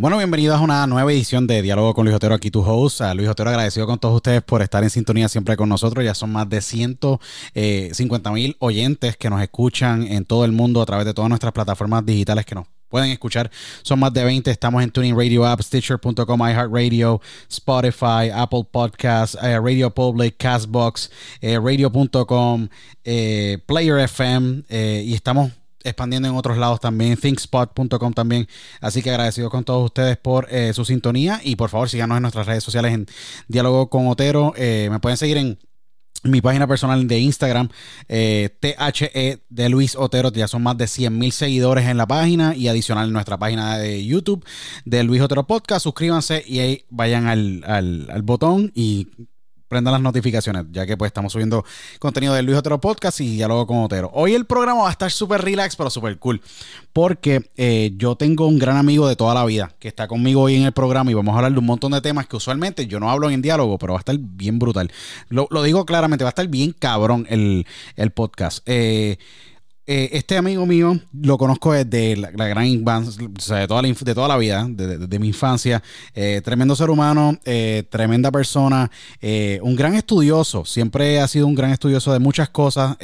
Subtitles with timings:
[0.00, 3.02] Bueno, bienvenidos a una nueva edición de Diálogo con Luis Otero, aquí tu host.
[3.14, 6.02] Luis Otero agradecido con todos ustedes por estar en sintonía siempre con nosotros.
[6.02, 7.20] Ya son más de 150
[7.54, 11.52] eh, mil oyentes que nos escuchan en todo el mundo a través de todas nuestras
[11.52, 13.50] plataformas digitales que nos pueden escuchar.
[13.82, 14.50] Son más de 20.
[14.50, 21.10] Estamos en Tuning Radio App, Stitcher.com, iHeartRadio, Spotify, Apple Podcasts, eh, Radio Public, Castbox,
[21.42, 22.68] eh, Radio.com,
[23.04, 28.48] Player FM y estamos expandiendo en otros lados también, thinkspot.com también.
[28.80, 32.22] Así que agradecido con todos ustedes por eh, su sintonía y por favor síganos en
[32.22, 33.06] nuestras redes sociales en
[33.48, 34.54] Diálogo con Otero.
[34.56, 35.58] Eh, me pueden seguir en
[36.22, 37.70] mi página personal de Instagram,
[38.08, 42.54] eh, THE de Luis Otero, ya son más de 100 mil seguidores en la página
[42.54, 44.44] y adicional en nuestra página de YouTube
[44.84, 45.84] de Luis Otero Podcast.
[45.84, 49.08] Suscríbanse y ahí vayan al, al, al botón y
[49.70, 51.64] prendan las notificaciones, ya que pues estamos subiendo
[52.00, 54.10] contenido de Luis Otero Podcast y diálogo con Otero.
[54.12, 56.42] Hoy el programa va a estar súper relax, pero súper cool,
[56.92, 60.56] porque eh, yo tengo un gran amigo de toda la vida que está conmigo hoy
[60.56, 62.98] en el programa y vamos a hablar de un montón de temas que usualmente yo
[62.98, 64.90] no hablo en diálogo, pero va a estar bien brutal.
[65.28, 67.64] Lo, digo claramente, va a estar bien cabrón el,
[67.94, 68.64] el podcast.
[68.66, 69.18] Eh,
[69.92, 73.88] eh, este amigo mío lo conozco desde la, gran infancia, o sea, de, toda la,
[73.88, 75.82] de toda la vida, desde mi infancia.
[76.14, 78.88] Eh, tremendo ser humano, eh, tremenda persona,
[79.20, 80.64] un gran estudioso.
[80.64, 82.96] Siempre ha sido un gran estudioso de muchas cosas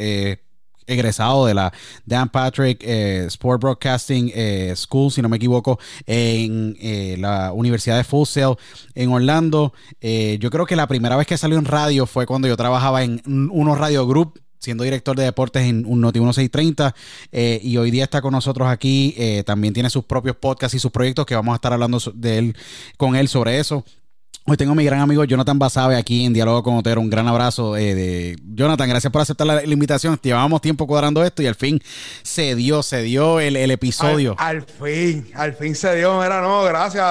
[0.86, 1.72] egresado de la
[2.04, 4.30] Dan Patrick Sport Broadcasting
[4.76, 6.76] School, si no me equivoco, en
[7.20, 8.54] la Universidad de Full Sail
[8.94, 9.72] en Orlando.
[10.00, 13.20] yo creo que la primera vez que salió en radio fue cuando yo trabajaba en
[13.26, 16.94] unos radio group siendo director de deportes en un Noti 1630
[17.32, 19.14] eh, y hoy día está con nosotros aquí.
[19.16, 22.38] Eh, también tiene sus propios podcasts y sus proyectos que vamos a estar hablando de
[22.38, 22.56] él
[22.96, 23.84] con él sobre eso.
[24.48, 27.00] Hoy tengo a mi gran amigo Jonathan Basabe aquí en Diálogo con Otero.
[27.00, 28.88] Un gran abrazo eh, de Jonathan.
[28.88, 30.18] Gracias por aceptar la, invitación.
[30.22, 31.82] Llevábamos tiempo cuadrando esto y al fin
[32.22, 34.36] se dio, se dio el, episodio.
[34.38, 36.20] Al, fin, al fin se dio.
[36.20, 37.02] Mira, no, gracias,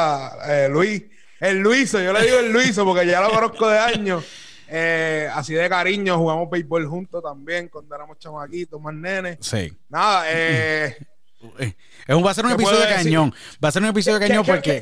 [0.69, 1.03] Luis.
[1.39, 4.23] El Luiso, yo le digo el Luiso porque ya lo conozco de años.
[4.67, 9.37] Eh, así de cariño, jugamos béisbol juntos también cuando éramos chamaquitos, más nenes.
[9.41, 9.71] Sí.
[9.89, 10.97] Nada, eh.
[12.07, 13.33] Es un, va a ser un episodio de cañón.
[13.63, 14.79] Va a ser un episodio de cañón porque.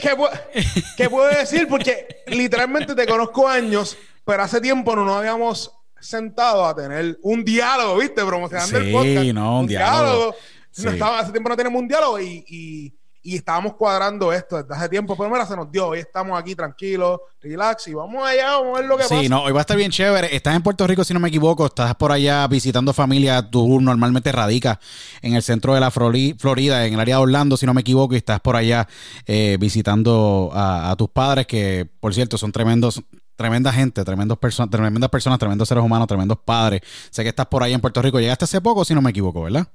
[0.97, 1.67] ¿qué, puedo decir?
[1.67, 7.43] Porque literalmente te conozco años, pero hace tiempo no nos habíamos sentado a tener un
[7.43, 8.23] diálogo, ¿viste?
[8.23, 9.25] Promocionando el podcast.
[9.33, 10.35] no, un, diálogo.
[10.75, 12.93] estaba, hace tiempo no tenemos un diálogo y y
[13.23, 15.87] estábamos cuadrando esto desde hace tiempo, pero mira, se nos dio.
[15.87, 19.19] Hoy estamos aquí tranquilos, relax y vamos allá, vamos a ver lo que pasa.
[19.19, 20.35] Sí, no, hoy va a estar bien chévere.
[20.35, 23.49] Estás en Puerto Rico, si no me equivoco, estás por allá visitando familia.
[23.49, 24.77] Tú normalmente radicas
[25.21, 28.13] en el centro de la Florida, en el área de Orlando, si no me equivoco,
[28.13, 28.87] y estás por allá
[29.25, 33.01] eh, visitando a, tus padres, que por cierto son tremendos
[33.35, 36.81] tremenda gente, tremendos personas, tremendas personas, tremendos seres humanos, tremendos padres.
[37.09, 38.19] Sé que estás por ahí en Puerto Rico.
[38.19, 39.67] Llegaste hace poco, si no me equivoco, ¿verdad?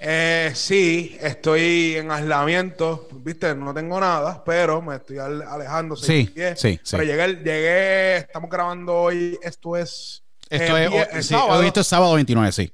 [0.00, 5.96] Eh, sí, estoy en aislamiento, viste, no tengo nada, pero me estoy alejando.
[5.96, 10.22] Sí, sí, Pero llegué, llegué, estamos grabando hoy, esto es...
[10.48, 11.60] Esto es, sí, sábado.
[11.60, 12.72] Hoy sábado 29, sí.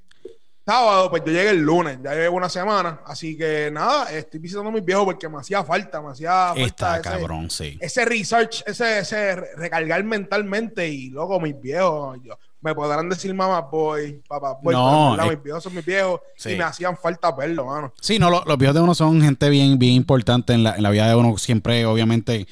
[0.67, 4.70] Sábado, pues yo llegué el lunes, ya llevo una semana, así que nada, estoy visitando
[4.70, 6.62] a mis viejos porque me hacía falta, me hacía falta.
[6.62, 7.77] Está cabrón, sí.
[7.81, 13.61] Ese research, ese, ese recargar mentalmente y luego mis viejos, yo, me podrán decir mamá
[13.61, 17.93] boy, papá boy, no, mis viejos son mis viejos y me hacían falta verlo, mano.
[18.00, 20.88] Sí, no, los viejos de uno son gente bien, bien importante en la, en la
[20.88, 21.37] vida de uno.
[21.37, 22.49] Siempre, obviamente,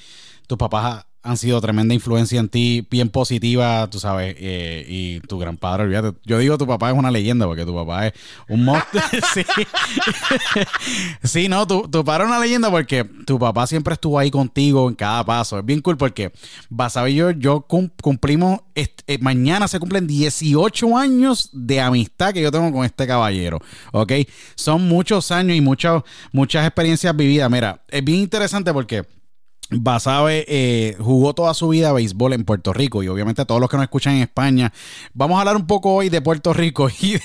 [0.46, 5.38] tus papás han sido tremenda influencia en ti, bien positiva, tú sabes, eh, y tu
[5.38, 6.18] gran padre, olvídate.
[6.24, 8.12] Yo digo tu papá es una leyenda porque tu papá es
[8.48, 9.02] un monstruo.
[9.34, 9.44] sí.
[11.22, 14.88] sí, no, tu, tu padre es una leyenda porque tu papá siempre estuvo ahí contigo
[14.88, 15.58] en cada paso.
[15.58, 16.32] Es bien cool porque
[16.68, 18.88] Basabe y yo, yo cumplimos, eh,
[19.20, 23.60] mañana se cumplen 18 años de amistad que yo tengo con este caballero,
[23.92, 24.12] ¿ok?
[24.56, 26.02] Son muchos años y muchas,
[26.32, 27.48] muchas experiencias vividas.
[27.48, 29.04] Mira, es bien interesante porque
[29.70, 33.70] Basabe eh, jugó toda su vida béisbol en Puerto Rico y obviamente a todos los
[33.70, 34.72] que nos escuchan en España,
[35.14, 37.16] vamos a hablar un poco hoy de Puerto Rico y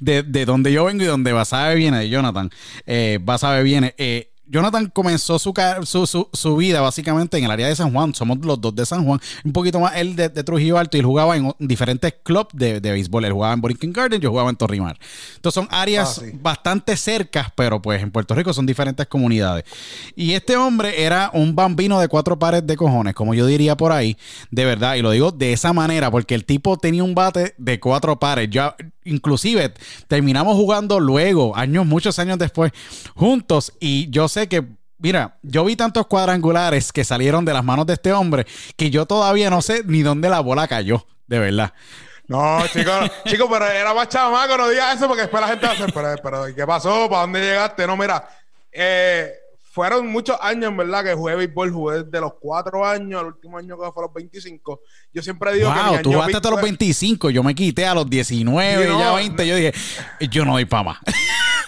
[0.00, 2.50] de, de, donde yo vengo y donde Basabe viene, de Jonathan.
[2.86, 3.94] Eh, Basabe viene.
[3.98, 5.52] Eh, Jonathan comenzó su,
[5.84, 8.14] su, su, vida básicamente en el área de San Juan.
[8.14, 9.20] Somos los dos de San Juan.
[9.44, 12.92] Un poquito más él de, Trujillo Alto y él jugaba en diferentes clubes de, de,
[12.92, 13.24] béisbol.
[13.24, 14.98] Él jugaba en Borinquen Garden, yo jugaba en Torrimar.
[15.36, 19.64] Entonces son áreas ah, bastante cercas, pero pues en Puerto Rico son diferentes comunidades.
[20.16, 23.92] Y este hombre era un bambino de cuatro pares de cojones, como yo diría por
[23.92, 24.16] ahí,
[24.50, 24.94] de verdad.
[24.94, 28.48] Y lo digo de esa manera, porque el tipo tenía un bate de cuatro pares.
[28.50, 28.74] Ya,
[29.04, 29.72] inclusive
[30.06, 32.72] terminamos jugando luego, años, muchos años después,
[33.14, 33.72] juntos.
[33.80, 34.64] Y yo sé que
[35.00, 38.46] Mira, yo vi tantos cuadrangulares que salieron de las manos de este hombre
[38.76, 41.72] que yo todavía no sé ni dónde la bola cayó, de verdad.
[42.26, 45.72] No, chicos, chicos, pero era más chamaco, no digas eso porque después la gente va
[45.72, 47.08] a hacer, pero, pero ¿qué pasó?
[47.08, 47.86] ¿Para dónde llegaste?
[47.86, 48.28] No, mira,
[48.72, 49.32] eh,
[49.70, 53.56] fueron muchos años, en verdad, que jugué béisbol, jugué desde los cuatro años, el último
[53.56, 54.80] año que fue a los 25.
[55.14, 55.78] Yo siempre digo que.
[55.78, 57.30] Wow, tú jugaste hasta los 25.
[57.30, 59.46] Yo me quité a los 19 y ya 20.
[59.46, 59.72] Yo dije,
[60.28, 60.98] yo no doy para más.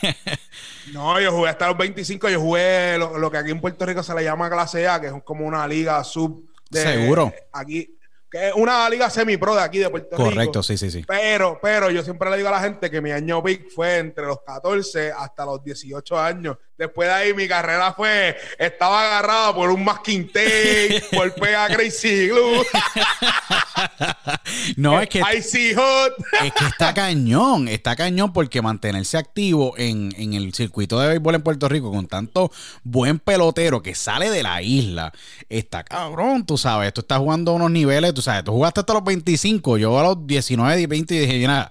[0.93, 2.29] no, yo jugué hasta los 25.
[2.29, 5.13] Yo jugué lo, que aquí en Puerto Rico se le llama clase A, que es
[5.25, 6.49] como una liga sub.
[6.71, 7.33] De, Seguro.
[7.53, 7.99] Aquí,
[8.31, 10.31] que es una liga semi-pro de aquí de Puerto Rico.
[10.31, 11.05] Correcto, sí, sí, sí.
[11.07, 14.25] Pero, pero yo siempre le digo a la gente que mi año big fue entre
[14.25, 16.57] los 14 hasta los 18 años.
[16.81, 22.29] Después de ahí mi carrera fue, estaba agarrada por un masking tape, por pega Crazy
[22.29, 22.65] Glue.
[24.79, 25.21] no, es que...
[25.37, 26.15] Icy Hot.
[26.43, 31.35] es que está cañón, está cañón porque mantenerse activo en, en el circuito de béisbol
[31.35, 32.51] en Puerto Rico con tanto
[32.83, 35.13] buen pelotero que sale de la isla,
[35.51, 38.95] está cabrón, tú sabes, tú estás jugando a unos niveles, tú sabes, tú jugaste hasta
[38.95, 41.71] los 25, yo a los 19, 20 y dije, nada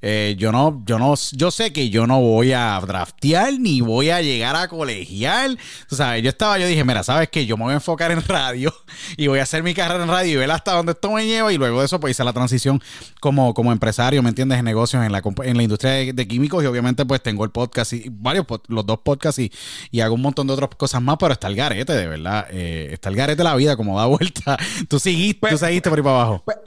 [0.00, 4.10] Eh, yo no, yo no, yo sé que yo no voy a draftear ni voy
[4.10, 5.58] a llegar a colegial.
[5.88, 8.22] Tú sabes, yo estaba, yo dije, mira, sabes que yo me voy a enfocar en
[8.22, 8.72] radio
[9.16, 11.52] y voy a hacer mi carrera en radio y ver hasta dónde esto me lleva.
[11.52, 12.80] Y luego de eso, pues hice la transición
[13.20, 14.58] como, como empresario, ¿me entiendes?
[14.58, 16.62] En negocios, en la, en la industria de, químicos.
[16.62, 19.52] Y obviamente, pues tengo el podcast y varios, los dos podcasts y,
[19.90, 22.46] y hago un montón de otras cosas más, pero está el garete, de verdad.
[22.50, 24.56] Eh, está el garete de la vida, como da vuelta.
[24.88, 26.42] Tú seguiste, tú pues, seguiste por ahí para abajo.
[26.44, 26.58] Pues,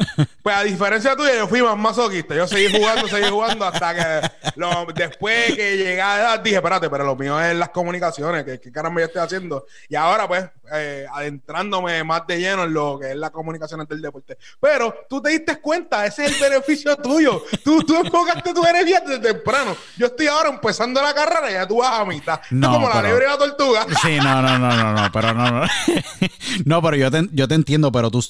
[0.44, 2.36] pues, a diferencia tuya, yo fui más masoquista.
[2.36, 4.32] Yo seguí jugando, seguí jugando hasta que
[4.96, 8.72] después que llegué a edad dije, espérate, pero lo mío es las comunicaciones, que qué
[8.72, 9.66] caramba yo estoy haciendo.
[9.90, 14.02] Y ahora, pues, eh, adentrándome más de lleno en lo que es la comunicación del
[14.02, 14.38] deporte.
[14.60, 17.44] Pero tú te diste cuenta, ese es el beneficio tuyo.
[17.64, 19.76] Tú, tú enfocaste tu energía desde temprano.
[19.98, 22.40] Yo estoy ahora empezando la carrera y ya tú vas a mitad.
[22.52, 23.86] No, como la libre y la tortuga.
[24.02, 25.68] Sí, no, no, no, no, no, pero no, no.
[26.66, 28.24] no, pero yo te, yo te entiendo, pero tú,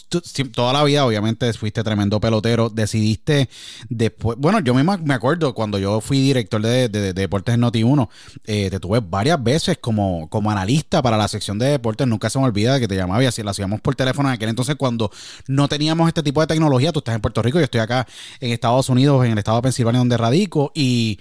[0.53, 2.69] toda la vida obviamente fuiste tremendo pelotero.
[2.69, 3.50] Decidiste
[3.89, 8.09] después, bueno, yo me, me acuerdo cuando yo fui director de, deportes en Noti1,
[8.45, 12.07] eh, te tuve varias veces como, como analista para la sección de deportes.
[12.07, 14.50] Nunca se me olvida que te llamaba y así lo hacíamos por teléfono en aquel
[14.50, 15.11] entonces cuando
[15.47, 16.91] no teníamos este tipo de tecnología.
[16.91, 18.07] Tú estás en Puerto Rico, yo estoy acá
[18.39, 21.19] en Estados Unidos, en el estado de Pensilvania donde radico y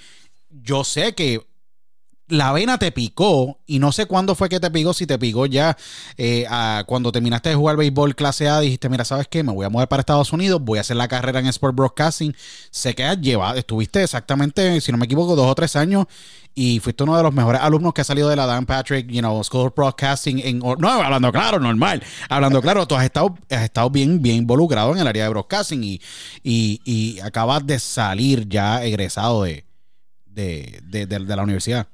[0.50, 1.49] yo sé que
[2.30, 5.46] la vena te picó y no sé cuándo fue que te picó, si te picó
[5.46, 5.76] ya
[6.16, 6.46] eh,
[6.86, 9.42] cuando terminaste de jugar béisbol clase A, dijiste, mira, ¿sabes qué?
[9.42, 12.34] Me voy a mover para Estados Unidos, voy a hacer la carrera en Sport Broadcasting.
[12.70, 16.06] Sé que has llevado, estuviste exactamente, si no me equivoco, dos o tres años
[16.54, 19.20] y fuiste uno de los mejores alumnos que ha salido de la Dan Patrick, you
[19.20, 20.40] know, School of Broadcasting.
[20.40, 22.02] En, no, hablando claro, normal.
[22.28, 25.82] Hablando claro, tú has estado, has estado bien, bien involucrado en el área de broadcasting
[25.82, 26.00] y,
[26.42, 29.64] y, acabas de salir ya egresado de,
[30.26, 31.86] de la universidad.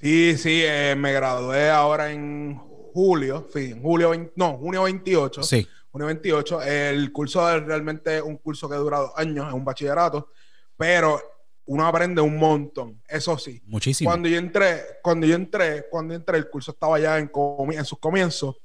[0.00, 2.56] Sí, sí, eh, me gradué ahora en
[2.92, 5.42] julio, sí, en julio, no, junio 28.
[5.42, 5.66] Sí.
[5.90, 6.62] Junio 28.
[6.62, 10.30] El curso es realmente un curso que dura dos años, es un bachillerato,
[10.76, 11.20] pero
[11.66, 13.60] uno aprende un montón, eso sí.
[13.66, 14.08] Muchísimo.
[14.08, 17.30] Cuando yo entré, cuando yo entré, cuando entré, el curso estaba ya en,
[17.72, 18.56] en sus comienzos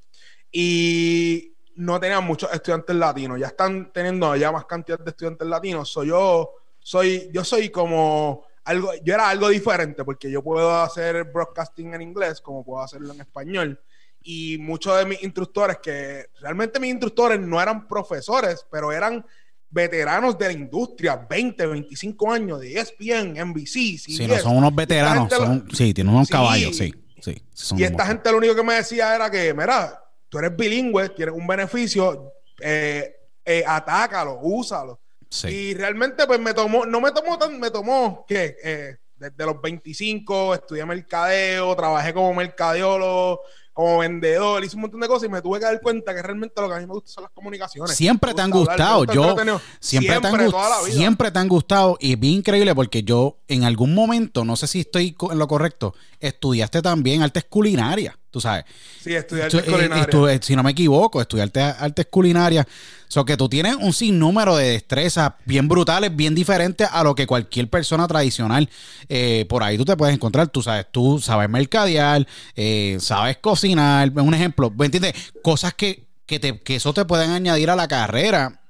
[0.52, 3.40] y no tenían muchos estudiantes latinos.
[3.40, 5.90] Ya están teniendo ya más cantidad de estudiantes latinos.
[5.90, 11.26] Soy yo, soy, yo soy como algo, yo era algo diferente porque yo puedo hacer
[11.26, 13.80] broadcasting en inglés como puedo hacerlo en español.
[14.26, 19.26] Y muchos de mis instructores, que realmente mis instructores no eran profesores, pero eran
[19.70, 23.98] veteranos de la industria, 20, 25 años de ESPN, NBC.
[24.00, 25.34] Sí, no, son unos veteranos.
[25.74, 26.94] sí, tienen unos caballos, sí.
[27.20, 27.42] sí,
[27.76, 31.36] y esta gente lo único que me decía era que, mira, tú eres bilingüe, tienes
[31.36, 35.02] un beneficio, eh, eh, atácalo, úsalo.
[35.50, 39.62] Y realmente, pues me tomó, no me tomó tan, me tomó que eh, desde los
[39.62, 43.42] 25 estudié mercadeo, trabajé como mercadeólogo,
[43.74, 46.62] como vendedor, hice un montón de cosas y me tuve que dar cuenta que realmente
[46.62, 47.96] lo que a mí me gusta son las comunicaciones.
[47.96, 49.36] Siempre te han gustado, yo
[49.80, 53.64] siempre, te han gustado, siempre te han gustado y es bien increíble porque yo en
[53.64, 58.66] algún momento, no sé si estoy en lo correcto, estudiaste también artes culinarias, tú sabes.
[59.00, 60.08] Sí, estudié artes culinarias.
[60.12, 62.66] Eh, si no me equivoco, estudiaste artes culinarias.
[63.08, 67.28] So que tú tienes un sinnúmero de destrezas bien brutales, bien diferentes a lo que
[67.28, 68.68] cualquier persona tradicional
[69.08, 70.48] eh, por ahí tú te puedes encontrar.
[70.48, 74.12] Tú sabes, tú sabes mercadear, eh, sabes cocinar.
[74.16, 75.14] Un ejemplo, ¿me entiendes?
[75.44, 78.62] Cosas que, que, te, que eso te pueden añadir a la carrera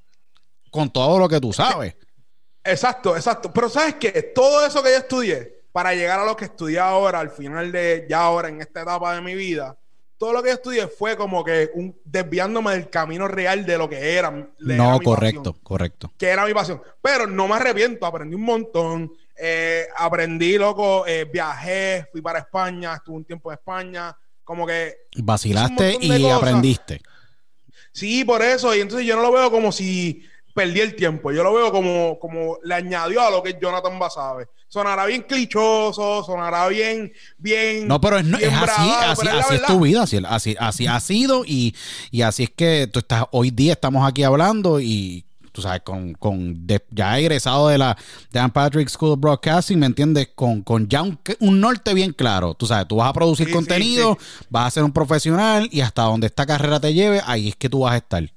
[0.70, 1.96] con todo lo que tú sabes.
[2.65, 3.53] Exacto, exacto.
[3.53, 7.19] Pero sabes que todo eso que yo estudié, para llegar a lo que estudié ahora,
[7.19, 9.75] al final de ya ahora, en esta etapa de mi vida,
[10.17, 14.15] todo lo que estudié fue como que un, desviándome del camino real de lo que
[14.15, 14.31] era.
[14.59, 16.13] no, correcto, correcto.
[16.17, 16.81] Que era mi pasión.
[17.01, 19.11] Pero no me arrepiento, aprendí un montón.
[19.35, 24.15] Eh, aprendí, loco, eh, viajé, fui para España, estuve un tiempo en España.
[24.43, 25.07] Como que.
[25.17, 27.01] Vacilaste y aprendiste.
[27.91, 28.75] Sí, por eso.
[28.75, 30.23] Y entonces yo no lo veo como si
[30.53, 31.31] perdí el tiempo.
[31.31, 34.48] Yo lo veo como, como le añadió a lo que Jonathan Basabe.
[34.67, 37.88] Sonará bien clichoso, sonará bien, bien.
[37.88, 41.75] No, pero es, así, así, es, tu vida, así, así, así ha sido y,
[42.24, 46.65] así es que tú estás, hoy día estamos aquí hablando y tú sabes, con, con
[46.89, 47.95] ya egresado de la
[48.31, 50.29] Dan Patrick School of Broadcasting, ¿me entiendes?
[50.33, 52.55] Con, con ya un, norte bien claro.
[52.55, 54.17] Tú sabes, tú vas a producir contenido,
[54.50, 57.69] vas a ser un profesional y hasta donde esta carrera te lleve, ahí es que
[57.69, 58.27] tú vas a estar.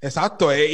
[0.00, 0.66] Exacto, eh,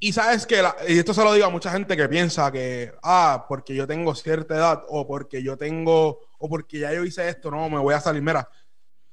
[0.00, 3.46] y, sabes que, y esto se lo digo a mucha gente que piensa que, ah,
[3.48, 7.50] porque yo tengo cierta edad o porque yo tengo, o porque ya yo hice esto,
[7.50, 8.20] no, me voy a salir.
[8.20, 8.48] Mira,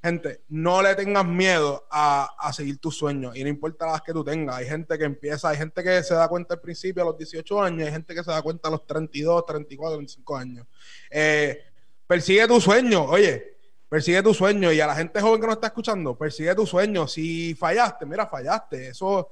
[0.03, 4.11] gente, no le tengas miedo a, a seguir tus sueños y no importa las que
[4.11, 4.57] tú tengas.
[4.57, 7.61] Hay gente que empieza, hay gente que se da cuenta al principio a los 18
[7.61, 10.67] años, hay gente que se da cuenta a los 32, 34, 35 años.
[11.09, 11.59] Eh,
[12.07, 13.60] persigue tu sueño, oye,
[13.91, 17.09] Persigue tu sueño y a la gente joven que nos está escuchando, persigue tu sueño.
[17.09, 18.87] Si fallaste, mira, fallaste.
[18.87, 19.27] Eso,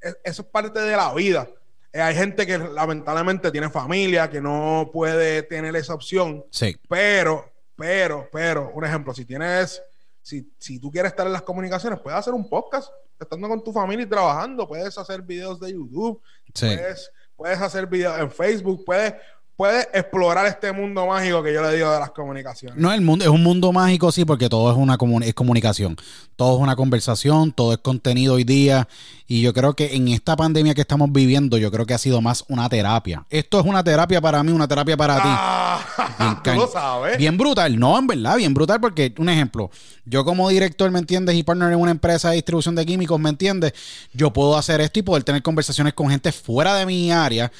[0.00, 1.48] eso es parte de la vida.
[1.92, 6.44] Eh, hay gente que lamentablemente tiene familia, que no puede tener esa opción.
[6.50, 6.76] Sí.
[6.88, 9.80] Pero, pero, pero, un ejemplo, si tienes,
[10.20, 12.90] si, si tú quieres estar en las comunicaciones, puedes hacer un podcast
[13.20, 16.20] estando con tu familia y trabajando, puedes hacer videos de YouTube,
[16.52, 16.66] Sí.
[16.66, 19.14] puedes, puedes hacer videos en Facebook, puedes,
[19.56, 22.76] puedes explorar este mundo mágico que yo le digo de las comunicaciones.
[22.78, 25.96] No, el mundo es un mundo mágico, sí, porque todo es una comu- es comunicación.
[26.36, 28.88] Todo es una conversación, todo es contenido hoy día.
[29.28, 32.20] Y yo creo que en esta pandemia que estamos viviendo, yo creo que ha sido
[32.20, 33.24] más una terapia.
[33.30, 35.22] Esto es una terapia para mí, una terapia para ti.
[35.28, 37.18] Bien Ah, tú cañ- lo sabes.
[37.18, 39.70] Bien brutal, no, en verdad, bien brutal, porque un ejemplo,
[40.04, 41.36] yo como director, ¿me entiendes?
[41.36, 43.72] Y partner en una empresa de distribución de químicos, ¿me entiendes?
[44.12, 47.52] Yo puedo hacer esto y poder tener conversaciones con gente fuera de mi área,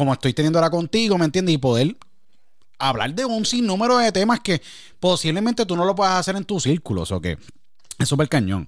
[0.00, 1.54] como estoy teniendo ahora contigo, ¿me entiendes?
[1.56, 1.94] Y poder
[2.78, 4.62] hablar de un sinnúmero de temas que
[4.98, 7.36] posiblemente tú no lo puedas hacer en tus círculos, o que
[7.98, 8.66] es súper cañón.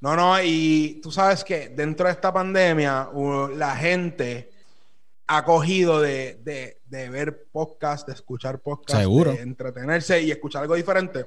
[0.00, 3.08] No, no, y tú sabes que dentro de esta pandemia
[3.54, 4.50] la gente
[5.28, 9.32] ha cogido de, de, de ver podcast, de escuchar podcast, Seguro.
[9.32, 11.24] de entretenerse y escuchar algo diferente.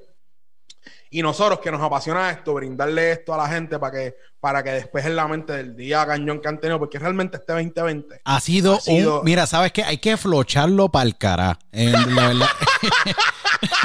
[1.12, 4.72] Y nosotros que nos apasiona esto, brindarle esto a la gente para que, para que
[4.72, 8.76] despejen la mente del día cañón que han tenido, porque realmente este 2020 Ha sido,
[8.76, 9.26] Ha sido- un.
[9.26, 9.84] Mira, ¿sabes qué?
[9.84, 11.58] Hay que flocharlo para el cara.
[11.72, 12.48] Eh, la verdad.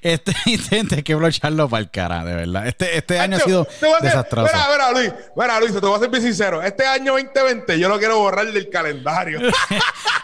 [0.00, 2.66] este intento hay que flocharlo para el cara, de verdad.
[2.66, 3.66] Este, este año ha sido
[4.00, 4.50] desastroso.
[4.52, 6.62] Mira, mira, Luis, mira, Luis, te voy a ser bien sincero.
[6.62, 9.40] Este año 2020 yo lo quiero borrar del calendario.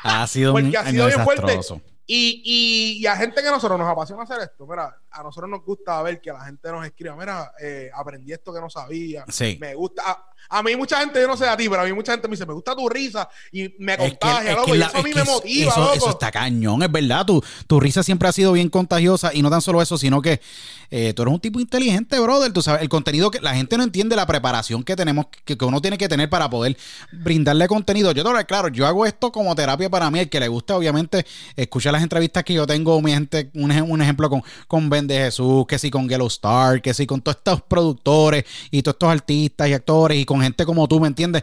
[0.05, 1.43] Ha sido un Porque año bien fuerte.
[1.43, 1.83] desastroso.
[2.07, 5.51] Y, y, y a gente que a nosotros nos apasiona hacer esto, mira, a nosotros
[5.51, 9.25] nos gusta ver que la gente nos escriba, mira, eh, aprendí esto que no sabía.
[9.29, 9.57] Sí.
[9.61, 10.03] Me gusta.
[10.07, 12.29] A, a mí mucha gente, yo no sé a ti, pero a mí mucha gente
[12.29, 14.79] me dice, me gusta tu risa y me Es que, contagia, es loco, que y
[14.79, 15.95] la- eso a mí me motiva, eso, loco.
[15.95, 17.27] eso está cañón, es verdad.
[17.27, 20.41] Tu, tu risa siempre ha sido bien contagiosa y no tan solo eso, sino que
[20.91, 22.53] eh, tú eres un tipo inteligente, brother.
[22.53, 25.65] Tú sabes, el contenido que la gente no entiende la preparación que tenemos, que, que
[25.65, 26.77] uno tiene que tener para poder
[27.13, 28.13] brindarle contenido.
[28.13, 30.21] Yo te lo claro, yo hago esto como terapia para mí.
[30.21, 34.01] El que le gusta, obviamente, escucha las entrevistas que yo tengo, mi gente, un, un
[34.01, 37.39] ejemplo con, con Ben de Jesús, que sí con Yellow Star, que sí con todos
[37.39, 41.43] estos productores y todos estos artistas y actores y con gente como tú, ¿me entiendes?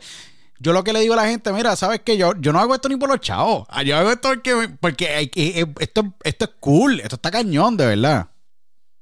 [0.58, 2.74] Yo lo que le digo a la gente, mira, sabes que yo, yo no hago
[2.74, 3.66] esto ni por los chavos.
[3.70, 7.86] Ah, Yo hago esto porque, porque eh, esto, esto es cool, esto está cañón, de
[7.88, 8.30] verdad.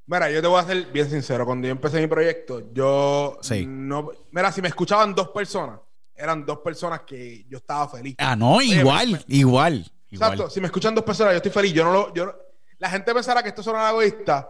[0.08, 1.46] Mira, yo te voy a ser bien sincero.
[1.46, 3.66] Cuando yo empecé mi proyecto, yo Sí.
[3.68, 4.10] no.
[4.32, 5.80] Mira, si me escuchaban dos personas,
[6.16, 8.16] eran dos personas que yo estaba feliz.
[8.18, 9.92] Ah, no, igual, me- igual, igual.
[10.12, 10.50] Exacto.
[10.50, 11.72] Si me escuchan dos personas, yo estoy feliz.
[11.74, 12.14] Yo no lo.
[12.14, 12.36] Yo
[12.84, 14.50] la gente pensará que esto suena egoísta.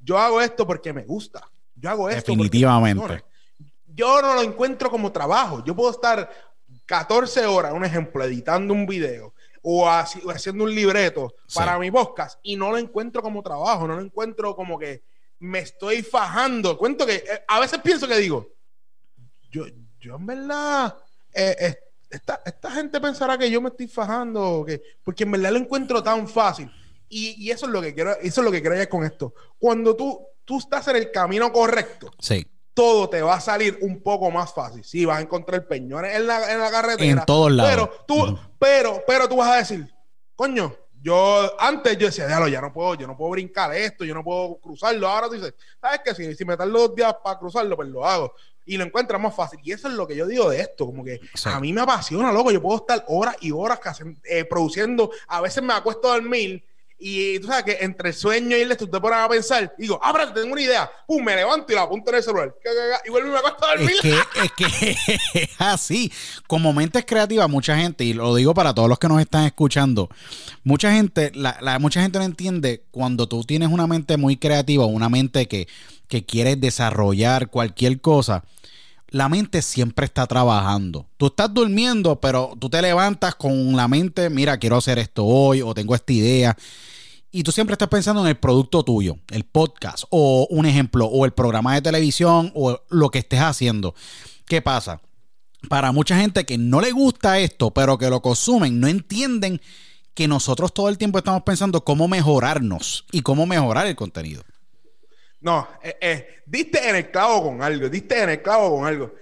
[0.00, 1.46] Yo hago esto porque me gusta.
[1.76, 2.22] Yo hago esto.
[2.22, 3.04] porque me Definitivamente.
[3.04, 3.24] apasiona.
[3.94, 5.62] Yo no lo encuentro como trabajo.
[5.66, 6.30] Yo puedo estar
[6.86, 11.58] 14 horas, un ejemplo, editando un video o, haci- o haciendo un libreto Sí.
[11.58, 13.86] para mi podcast y no lo encuentro como trabajo.
[13.86, 15.02] No lo encuentro como que
[15.40, 16.78] me estoy fajando.
[16.78, 18.48] Cuento que eh, a veces pienso que digo,
[19.50, 19.66] yo,
[20.00, 20.96] yo en verdad,
[21.34, 25.50] eh, eh, esta, esta gente pensará que yo me estoy fajando, que, porque en verdad
[25.52, 26.70] lo encuentro tan fácil.
[27.08, 29.34] Y, y eso es lo que quiero, eso es lo que quiero con esto.
[29.58, 34.02] Cuando tú, tú estás en el camino correcto, Sí, todo te va a salir un
[34.02, 34.82] poco más fácil.
[34.84, 37.20] Sí, vas a encontrar peñones en la, en la carretera.
[37.20, 37.70] En todos lados.
[37.70, 39.88] Pero tú, pero, pero tú vas a decir,
[40.34, 44.24] coño, yo antes yo decía, ya no puedo, yo no puedo brincar esto, yo no
[44.24, 45.06] puedo cruzarlo.
[45.06, 46.14] Ahora tú dices, ¿sabes qué?
[46.14, 48.32] Si, si me tardo dos días para cruzarlo, pues lo hago.
[48.66, 49.60] Y lo encuentras más fácil.
[49.62, 50.86] Y eso es lo que yo digo de esto.
[50.86, 51.50] Como que Sí.
[51.50, 52.50] a mí me apasiona, loco.
[52.50, 55.10] Yo puedo estar horas y horas que hacen- eh, produciendo.
[55.28, 56.64] A veces me acuesto a dormir.
[56.98, 59.74] Y tú sabes que entre el sueño y el tú te pones a pensar.
[59.76, 60.90] Digo, ah, pero tengo una idea.
[61.06, 62.54] Pum, me levanto y la apunto en el celular.
[63.04, 63.90] Y vuelvo y me acuesto a dormir.
[63.90, 64.96] Es que, es que
[65.42, 66.10] es así.
[66.46, 70.08] Como mentes creativas, mucha gente, y lo digo para todos los que nos están escuchando,
[70.62, 74.86] mucha gente, la, la- mucha gente no entiende cuando tú tienes una mente muy creativa,
[74.86, 75.68] una mente que,
[76.08, 78.44] que quieres desarrollar cualquier cosa.
[79.08, 81.06] La mente siempre está trabajando.
[81.16, 85.62] Tú estás durmiendo, pero tú te levantas con la mente, mira, quiero hacer esto hoy
[85.62, 86.56] o tengo esta idea.
[87.30, 91.24] Y tú siempre estás pensando en el producto tuyo, el podcast o un ejemplo, o
[91.24, 93.94] el programa de televisión o lo que estés haciendo.
[94.46, 95.00] ¿Qué pasa?
[95.68, 99.60] Para mucha gente que no le gusta esto, pero que lo consumen, no entienden
[100.14, 104.44] que nosotros todo el tiempo estamos pensando cómo mejorarnos y cómo mejorar el contenido.
[105.44, 109.14] No, eh, eh, diste en el clavo con algo, diste en el clavo con algo.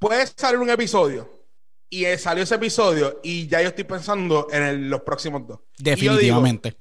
[0.00, 1.44] Puede salir un episodio
[1.88, 5.58] y eh, salió ese episodio y ya yo estoy pensando en el- los próximos dos.
[5.78, 6.76] Yo digo, Definitivamente.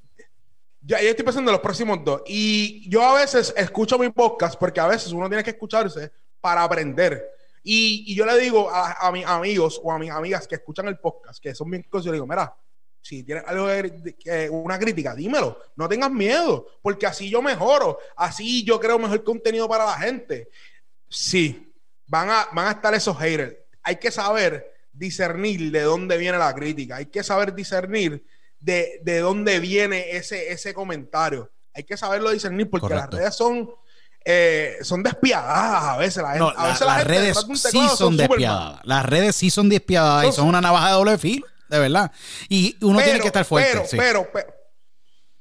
[0.82, 2.24] ya, ya estoy pensando en los próximos dos.
[2.26, 6.12] Y yo a veces escucho mi podcast porque a veces uno tiene que escucharse
[6.42, 7.24] para aprender.
[7.64, 10.88] Y, y yo le digo a, a mis amigos o a mis amigas que escuchan
[10.88, 12.56] el podcast, que son bien cosas, yo le digo, mira,
[13.06, 15.60] si tienes algo de, que- una crítica, dímelo.
[15.76, 18.00] No tengas miedo, porque así yo mejoro.
[18.18, 20.50] Así yo creo mejor contenido para la gente.
[21.08, 21.72] Sí,
[22.08, 23.54] van a, van a estar esos haters.
[23.84, 28.26] Hay que saber discernir de dónde viene la crítica, hay que saber discernir
[28.60, 31.52] de, de dónde viene ese, ese comentario.
[31.76, 33.70] Hay que saberlo discernir porque las redes son,
[34.24, 36.24] eh, son despiadadas a veces.
[36.24, 37.38] La gente, a veces las redes
[37.72, 38.80] sí son, despiadadas.
[38.84, 42.12] Las redes sí son despiadadas y son una navaja de doble filo, de verdad.
[42.50, 43.98] Y uno tiene que estar fuerte.
[43.98, 44.48] Pero, pero,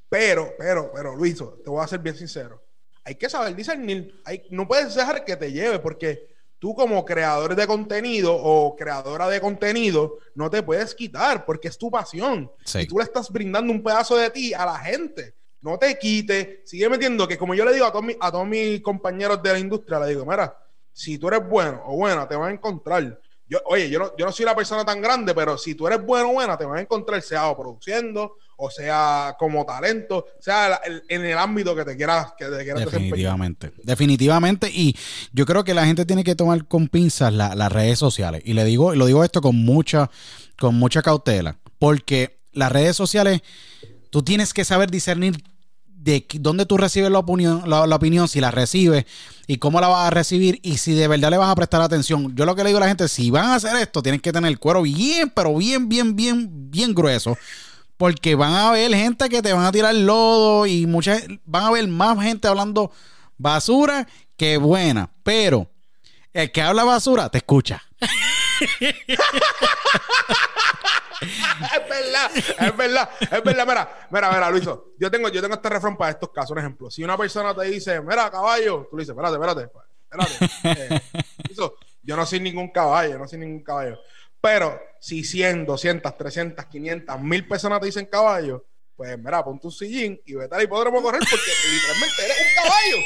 [0.09, 2.63] pero, pero, pero, Luis, te voy a ser bien sincero.
[3.05, 4.21] Hay que saber discernir.
[4.25, 9.29] Hay, no puedes dejar que te lleve porque tú como creador de contenido o creadora
[9.29, 12.51] de contenido no te puedes quitar porque es tu pasión.
[12.75, 15.35] Y tú le estás brindando un pedazo de ti a la gente.
[15.61, 18.47] No te quites, sigue metiendo que como yo le digo a todos, mis, a todos
[18.47, 20.59] mis compañeros de la industria, le digo, mira,
[20.93, 23.21] si tú eres bueno o buena, te van a encontrar.
[23.67, 26.31] Oye, yo no, yo no soy la persona tan grande, pero si tú eres bueno
[26.31, 31.39] o buena, te van a encontrar, sea produciendo, o sea como talento, sea en el
[31.39, 34.71] ámbito que te quieras, que te quieras Definitivamente, definitivamente.
[34.71, 34.97] Y
[35.33, 38.43] yo creo que la gente tiene que tomar con pinzas las redes sociales.
[38.45, 40.11] Y le digo, lo digo esto con mucha,
[40.59, 43.43] con mucha cautela, porque las redes sociales,
[44.11, 45.43] tú tienes que saber discernir
[46.05, 49.07] de dónde tú recibes la opinión, la, opinión, si la recibes
[49.47, 52.37] y cómo la vas a recibir y si de verdad le vas a prestar atención.
[52.37, 54.31] Yo lo que le digo a la gente, si van a hacer esto, tienes que
[54.31, 57.37] tener el cuero bien, pero bien, bien, bien, bien grueso
[57.97, 61.69] porque van a haber gente que te van a tirar lodo y muchas van a
[61.69, 62.91] haber más gente hablando
[63.39, 65.11] basura que buena.
[65.23, 65.71] Pero
[66.35, 67.83] el que habla basura te escucha.
[71.21, 73.67] es verdad, es verdad, es verdad.
[73.67, 74.93] Mira, mira, mira, Luiso.
[74.99, 76.51] Yo tengo, yo tengo este refrán para estos casos.
[76.51, 79.71] Por ejemplo, si una persona te dice, mira, caballo, tú le dices, espérate, espérate,
[80.11, 80.45] espérate.
[80.65, 81.01] Eh,
[82.03, 83.99] yo no soy ningún caballo, no soy ningún caballo.
[84.41, 88.67] Pero si 100, 200, 300, 500, 1000 personas te dicen caballo,
[88.97, 92.63] pues mira, ponte un sillín y vete al hipódromo a correr porque literalmente eres un
[92.63, 92.97] caballo.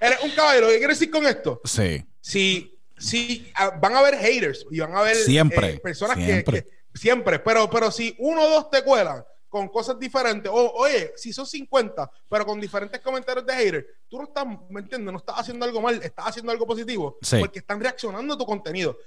[0.00, 0.62] Eres un caballo.
[0.62, 1.60] ¿Lo que quiero decir con esto?
[1.64, 2.04] Sí.
[2.20, 6.66] Si, si ah, van a haber haters y van a haber siempre, eh, personas Que,
[6.94, 11.32] siempre, pero, pero si uno o dos te cuelan con cosas diferentes, o oye, si
[11.32, 15.12] son 50, pero con diferentes comentarios de haters, tú no estás, ¿me entiendes?
[15.12, 18.98] No estás haciendo algo mal, estás haciendo algo positivo, porque están reaccionando a tu contenido.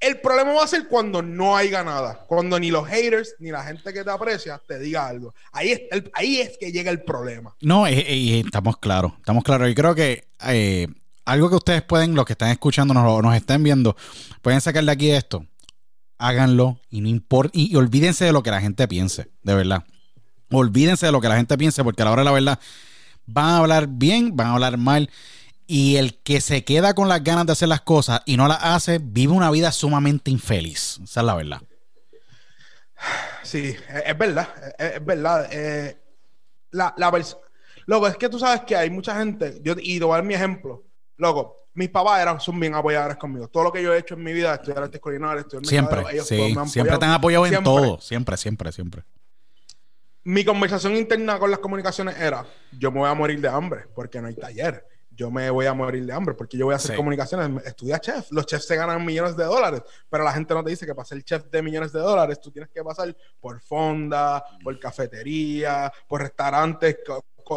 [0.00, 3.62] El problema va a ser cuando no haya nada, cuando ni los haters ni la
[3.62, 5.34] gente que te aprecia te diga algo.
[5.52, 5.82] Ahí es,
[6.14, 7.54] ahí es que llega el problema.
[7.60, 9.68] No, y, estamos claros, estamos claros.
[9.68, 10.88] Y creo que eh,
[11.26, 13.94] algo que ustedes pueden, los que están escuchando, nos, nos estén viendo,
[14.40, 15.44] pueden sacar de aquí esto.
[16.16, 19.84] Háganlo y no importa, y, olvídense de lo que la gente piense, de verdad.
[20.50, 22.58] Olvídense de lo que la gente piense, porque a la hora de la verdad
[23.26, 25.10] van a hablar bien, van a hablar mal.
[25.72, 28.58] Y el que se queda con las ganas de hacer las cosas y no las
[28.60, 30.98] hace, vive una vida sumamente infeliz.
[31.04, 31.62] Esa es la verdad.
[33.44, 35.48] Sí, es verdad, es, verdad.
[35.52, 35.96] Eh,
[36.72, 37.24] la, la
[37.86, 40.24] Loco, es que tú sabes que hay mucha gente, yo, y te voy a dar
[40.24, 40.82] mi ejemplo.
[41.18, 43.46] Loco, mis papás eran, son bien apoyadores conmigo.
[43.46, 46.26] Todo lo que yo he hecho en mi vida, estudiar artes culinarias, estudiar Siempre, ellos
[46.26, 48.00] sí, siempre te han apoyado en todo.
[48.00, 49.04] Siempre, siempre, siempre.
[50.24, 52.44] Mi conversación interna con las comunicaciones era,
[52.76, 54.89] yo me voy a morir de hambre porque no hay taller
[55.20, 58.32] yo me voy a morir de hambre porque yo voy a hacer comunicaciones, estudia chef.
[58.32, 61.04] Los chefs se ganan millones de dólares, pero la gente no te dice que para
[61.04, 66.22] ser chef de millones de dólares tú tienes que pasar por fonda, por cafetería, por
[66.22, 66.96] restaurantes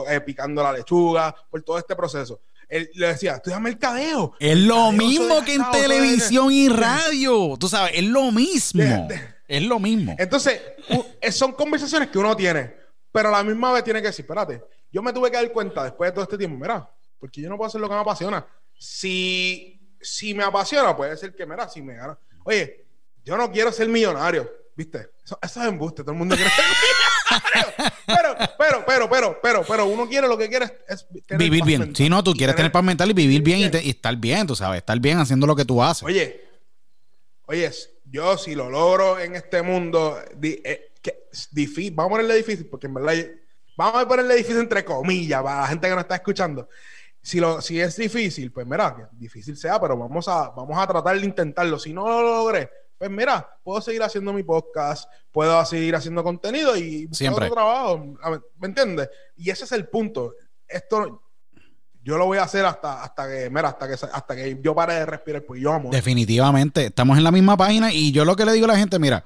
[0.10, 2.42] eh, picando la lechuga, por todo este proceso.
[2.68, 4.34] Él le decía, estudia mercadeo.
[4.42, 7.56] Es lo mismo que en televisión y radio.
[7.58, 9.08] Tú sabes, es lo mismo.
[9.48, 10.16] es lo mismo.
[10.20, 10.62] Entonces,
[11.22, 12.74] eh, son conversaciones que uno tiene,
[13.10, 15.86] pero a la misma vez tiene que decir, espérate, yo me tuve que dar cuenta
[15.86, 16.90] después de todo este tiempo, mira,
[17.24, 18.46] porque yo no puedo hacer lo que me apasiona.
[18.78, 22.20] Si, si me apasiona, puede ser que, mira, si me gana.
[22.44, 22.86] Oye,
[23.24, 25.12] yo no quiero ser millonario, ¿viste?
[25.24, 26.66] Eso, es embuste, todo el mundo quiere ser
[27.40, 27.94] millonario.
[28.06, 31.08] Pero, pero, pero, pero, pero, pero, uno quiere lo que quiere es,
[31.38, 31.96] vivir bien.
[31.96, 34.80] Si no, tú quieres tener, paz mental y vivir bien, Y, estar bien, tú sabes,
[34.80, 36.04] estar bien haciendo lo que tú haces.
[36.04, 36.44] Oye,
[37.46, 37.72] oye,
[38.04, 40.92] yo si lo logro en este mundo, eh,
[41.52, 43.14] difícil, vamos a ponerle difícil, porque en verdad,
[43.78, 46.68] vamos a ponerle difícil entre comillas para la gente que nos está escuchando
[47.24, 50.86] si, lo, si es difícil, pues mira, que difícil sea, pero vamos a, vamos a
[50.86, 51.80] tratar de intentarlo.
[51.80, 56.76] Si no lo logré, pues mira, puedo seguir haciendo mi podcast, puedo seguir haciendo contenido
[56.76, 57.46] y Siempre.
[57.46, 58.14] otro trabajo.
[58.60, 59.10] ¿Me entiendes?
[59.38, 60.36] Y ese es el punto.
[60.68, 61.24] Esto
[62.04, 64.96] yo lo voy a hacer hasta, hasta que, mira, hasta que hasta que yo pare
[64.96, 65.92] de respirar, pues yo amo.
[65.92, 69.00] Definitivamente, estamos en la misma página y yo lo que le digo a la gente,
[69.00, 69.24] mira,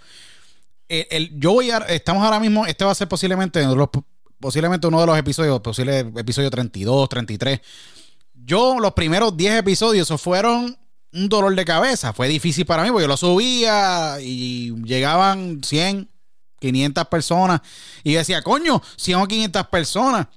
[0.87, 3.89] el, yo voy a, estamos ahora mismo, este va a ser posiblemente los
[4.39, 7.59] posiblemente uno de los episodios, posible episodio 32, 33.
[8.33, 10.77] Yo, los primeros 10 episodios, eso fueron
[11.13, 12.13] un dolor de cabeza.
[12.13, 16.09] Fue difícil para mí porque yo lo subía y llegaban 100,
[16.59, 17.61] 500 personas.
[18.03, 20.27] Y yo decía, coño, 100 o 500 personas.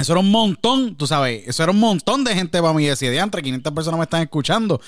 [0.00, 2.86] Eso era un montón, tú sabes, eso era un montón de gente para mí.
[2.86, 4.80] Decía, de entre 500 personas me están escuchando.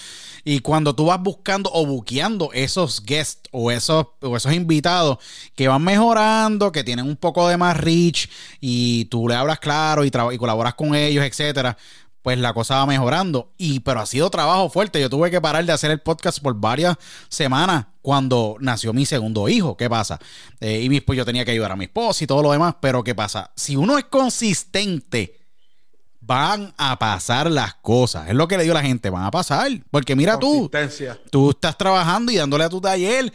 [0.45, 5.19] Y cuando tú vas buscando o buqueando esos guests o esos, o esos invitados
[5.55, 8.29] que van mejorando, que tienen un poco de más reach
[8.61, 11.77] y tú le hablas claro y, y colaboras con ellos, etcétera,
[12.23, 13.53] pues la cosa va mejorando.
[13.59, 15.01] Y, pero ha sido trabajo fuerte.
[15.01, 16.97] Yo tuve que parar de hacer el podcast por varias
[17.29, 19.77] semanas cuando nació mi segundo hijo.
[19.77, 20.19] ¿Qué pasa?
[20.61, 22.77] Eh, y pues yo tenía que ayudar a mi esposa y todo lo demás.
[22.81, 23.51] Pero ¿qué pasa?
[23.57, 25.41] Si uno es consistente,
[26.21, 28.29] van a pasar las cosas.
[28.29, 29.71] Es lo que le digo a la gente, van a pasar.
[29.91, 30.71] Porque mira tú,
[31.31, 33.33] tú estás trabajando y dándole a tu taller.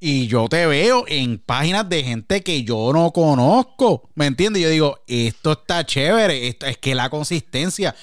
[0.00, 4.08] Y yo te veo en páginas de gente que yo no conozco.
[4.14, 4.62] ¿Me entiendes?
[4.62, 6.46] Yo digo, esto está chévere.
[6.46, 7.96] Esto, es que la consistencia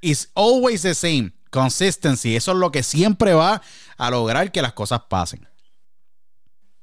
[0.00, 1.32] is always the same.
[1.50, 2.36] Consistency.
[2.36, 3.60] Eso es lo que siempre va
[3.96, 5.46] a lograr que las cosas pasen.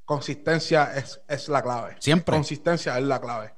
[0.04, 1.96] Consistencia es, es la clave.
[2.00, 2.34] Siempre.
[2.34, 3.54] Consistencia es la clave.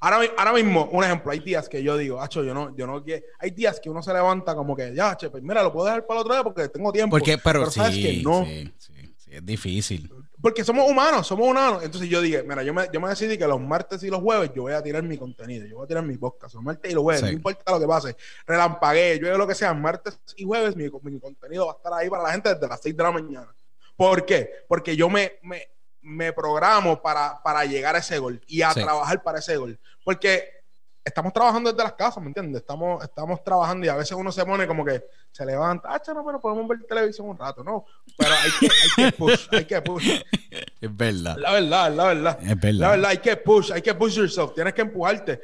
[0.00, 3.02] Ahora, ahora mismo, un ejemplo, hay días que yo digo, Hacho, yo no, yo no
[3.02, 3.24] quiero.
[3.38, 6.06] Hay días que uno se levanta como que, ya, che, pues mira, lo puedo dejar
[6.06, 7.16] para el otro día porque tengo tiempo.
[7.16, 8.44] Porque, pero, sí, que no.
[8.44, 10.12] Sí, sí, sí, es difícil.
[10.44, 11.82] Porque somos humanos, somos humanos.
[11.82, 14.50] Entonces yo dije, mira, yo me, yo me decidí que los martes y los jueves
[14.54, 16.94] yo voy a tirar mi contenido, yo voy a tirar mi podcast, los martes y
[16.94, 18.14] los jueves, no importa lo que pase,
[18.46, 22.10] relampagué, yo lo que sea, martes y jueves mi, mi, contenido va a estar ahí
[22.10, 23.54] para la gente desde las 6 de la mañana.
[23.96, 24.50] ¿Por qué?
[24.68, 25.66] Porque yo me, me,
[26.02, 29.80] me programo para, para llegar a ese gol y a trabajar para ese gol.
[30.04, 30.63] Porque
[31.04, 32.62] estamos trabajando desde las casas, ¿me entiendes?
[32.62, 36.24] Estamos, estamos trabajando y a veces uno se pone como que se levanta, ah, no,
[36.24, 37.84] pero podemos ver televisión un rato, no.
[38.16, 40.08] Pero hay que, hay que push, hay que push.
[40.80, 41.36] Es verdad.
[41.38, 42.38] La verdad, la verdad.
[42.42, 42.80] Es verdad.
[42.80, 45.40] La verdad, hay que push, hay que push yourself, tienes que empujarte.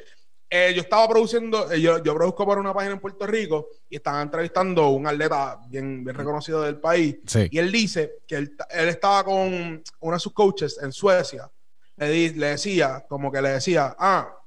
[0.49, 3.95] Eh, yo estaba produciendo, eh, yo, yo, produzco por una página en Puerto Rico y
[3.95, 7.17] estaban entrevistando a un atleta bien, bien reconocido del país.
[7.49, 11.49] Y él dice que él, él, estaba con uno de sus coaches en Suecia.
[11.97, 14.40] Le, le decía, como que le decía, ah,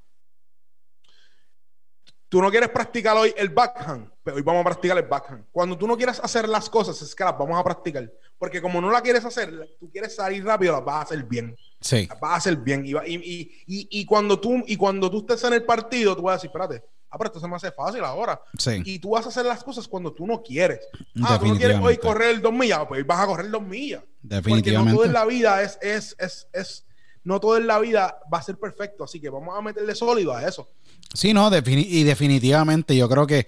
[2.35, 5.45] Tú no quieres practicar hoy el backhand, pero hoy vamos a practicar el backhand.
[5.53, 8.11] Cuando tú no quieres hacer las cosas, es que las vamos a practicar.
[8.37, 11.55] Porque como no la quieres hacer, tú quieres salir rápido, las vas a hacer bien.
[11.79, 12.07] Sí.
[12.09, 12.85] Las vas a hacer bien.
[12.85, 16.33] Y, y, y, y, cuando tú, y cuando tú estés en el partido, tú vas
[16.33, 18.41] a decir, espérate, ah, pero esto se me hace fácil ahora.
[18.59, 18.81] Sí.
[18.83, 20.81] Y tú vas a hacer las cosas cuando tú no quieres.
[21.23, 23.63] Ah, tú no quieres hoy correr el dos millas, pues hoy vas a correr dos
[23.63, 24.03] millas.
[24.21, 24.71] Definitivamente.
[24.73, 26.85] Porque no todo en la vida es, es, es, es,
[27.23, 29.05] no todo en la vida va a ser perfecto.
[29.05, 30.67] Así que vamos a meterle sólido a eso.
[31.13, 33.47] Sí, no, y definitivamente yo creo que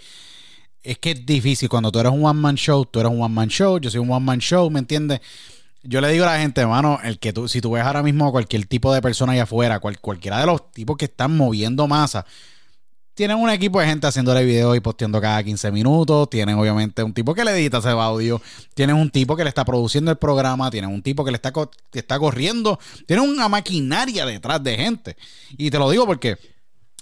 [0.83, 3.33] es que es difícil cuando tú eres un one man show, tú eres un one
[3.33, 5.19] man show, yo soy un one man show, ¿me entiendes?
[5.83, 8.31] Yo le digo a la gente, hermano, el que tú, si tú ves ahora mismo
[8.31, 12.25] cualquier tipo de persona allá afuera, cualquiera de los tipos que están moviendo masa,
[13.17, 16.29] tienen un equipo de gente haciéndole videos y posteando cada 15 minutos.
[16.29, 18.39] Tienen obviamente un tipo que le edita ese audio.
[18.75, 20.69] Tienen un tipo que le está produciendo el programa.
[20.69, 22.77] Tienen un tipo que le está, que está corriendo.
[23.07, 25.17] Tienen una maquinaria detrás de gente.
[25.57, 26.37] Y te lo digo porque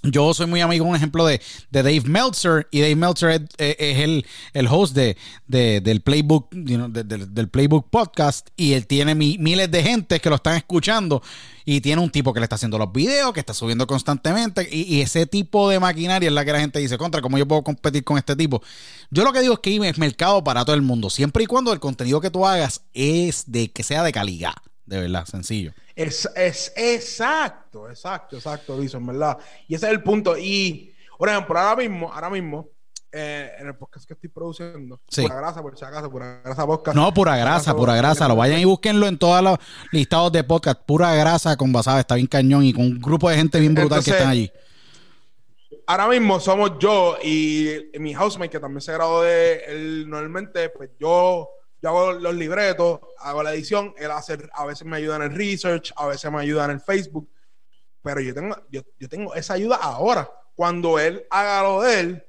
[0.04, 4.68] yo soy muy amigo, un ejemplo de, Dave Meltzer, y Dave Meltzer es, el, el,
[4.68, 10.36] host de, del Playbook, del, Playbook Podcast, y él tiene miles de gente que lo
[10.36, 11.22] están escuchando,
[11.66, 15.02] y tiene un tipo que le está haciendo los videos, que está subiendo constantemente, y,
[15.02, 18.04] ese tipo de maquinaria es la que la gente dice, contra, ¿cómo yo puedo competir
[18.04, 18.62] con este tipo?
[19.10, 21.74] Yo lo que digo es que es mercado para todo el mundo, siempre y cuando
[21.74, 24.54] el contenido que tú hagas es de que sea de calidad,
[24.86, 25.74] de verdad, sencillo.
[25.96, 29.38] Es, es exacto, exacto, exacto, Luis, en verdad.
[29.68, 30.38] Y ese es el punto.
[30.38, 32.70] Y, por ejemplo, ahora mismo, ahora mismo,
[33.12, 36.96] eh, en el podcast que estoy produciendo, pura grasa, por si acaso, pura grasa podcast.
[36.96, 38.28] No, pura grasa, pura grasa.
[38.28, 39.58] Lo vayan y búsquenlo en todos los
[39.92, 40.82] listados de podcast.
[40.86, 44.04] Pura grasa con basada, está bien cañón y con un grupo de gente bien brutal
[44.04, 44.52] que están allí.
[45.88, 50.90] Ahora mismo somos yo y mi housemate, que también se graduó de él, normalmente, pues
[51.00, 51.48] yo
[51.86, 55.36] yo hago los libretos, hago la edición, él hace, a veces me ayuda en el
[55.36, 57.30] research, a veces me ayuda en el Facebook,
[58.02, 60.28] pero yo tengo, yo, tengo esa ayuda ahora.
[60.56, 62.26] Cuando él haga lo de él,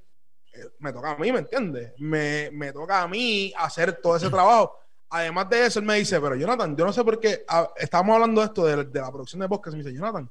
[0.52, 1.94] eh, me toca a mí, ¿me entiendes?
[1.96, 4.76] Me, me, toca a mí hacer todo ese trabajo.
[5.08, 8.12] Además de eso, él me dice, pero Jonathan, yo no sé por qué, ah, estamos
[8.12, 10.30] hablando de esto, de, la producción de podcast, me dice, Jonathan,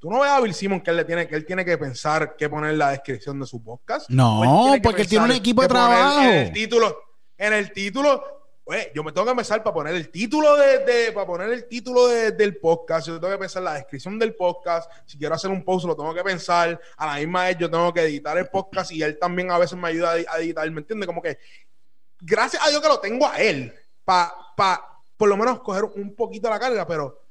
[0.00, 2.34] ¿Tú no ves a Bill Simon que él, le tiene, que él tiene que pensar
[2.36, 4.10] qué poner en la descripción de su podcast?
[4.10, 6.22] No, porque él tiene un equipo de trabajo.
[6.22, 6.98] En el título,
[7.38, 8.35] en el título
[8.66, 12.08] pues yo me tengo que empezar para poner el título de, para poner el título
[12.08, 15.86] del podcast, yo tengo que pensar la descripción del podcast, si quiero hacer un post
[15.86, 19.04] lo tengo que pensar, a la misma vez yo tengo que editar el podcast y
[19.04, 21.06] él también a veces me ayuda a editar, ¿me entiendes?
[21.06, 21.38] Como que
[22.20, 23.72] gracias a Dios que lo tengo a él
[24.04, 27.22] para pa, por lo menos coger un poquito la carga, pero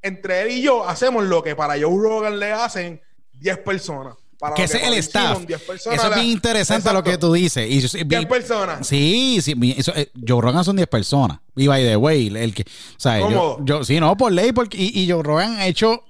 [0.00, 3.02] entre él y yo hacemos lo que para Joe Rogan le hacen
[3.32, 4.14] 10 personas
[4.54, 5.38] que ese es el staff.
[5.48, 7.68] eso es bien interesante lo que tú dices.
[7.70, 8.86] Y, 10 personas.
[8.86, 9.54] Sí, sí.
[9.76, 11.38] Eso, eh, Joe Rogan son 10 personas.
[11.56, 12.62] Y by the way, el que.
[12.62, 14.52] O sea, yo, yo, sí, no, por ley.
[14.52, 16.02] Porque, y, y Joe Rogan ha hecho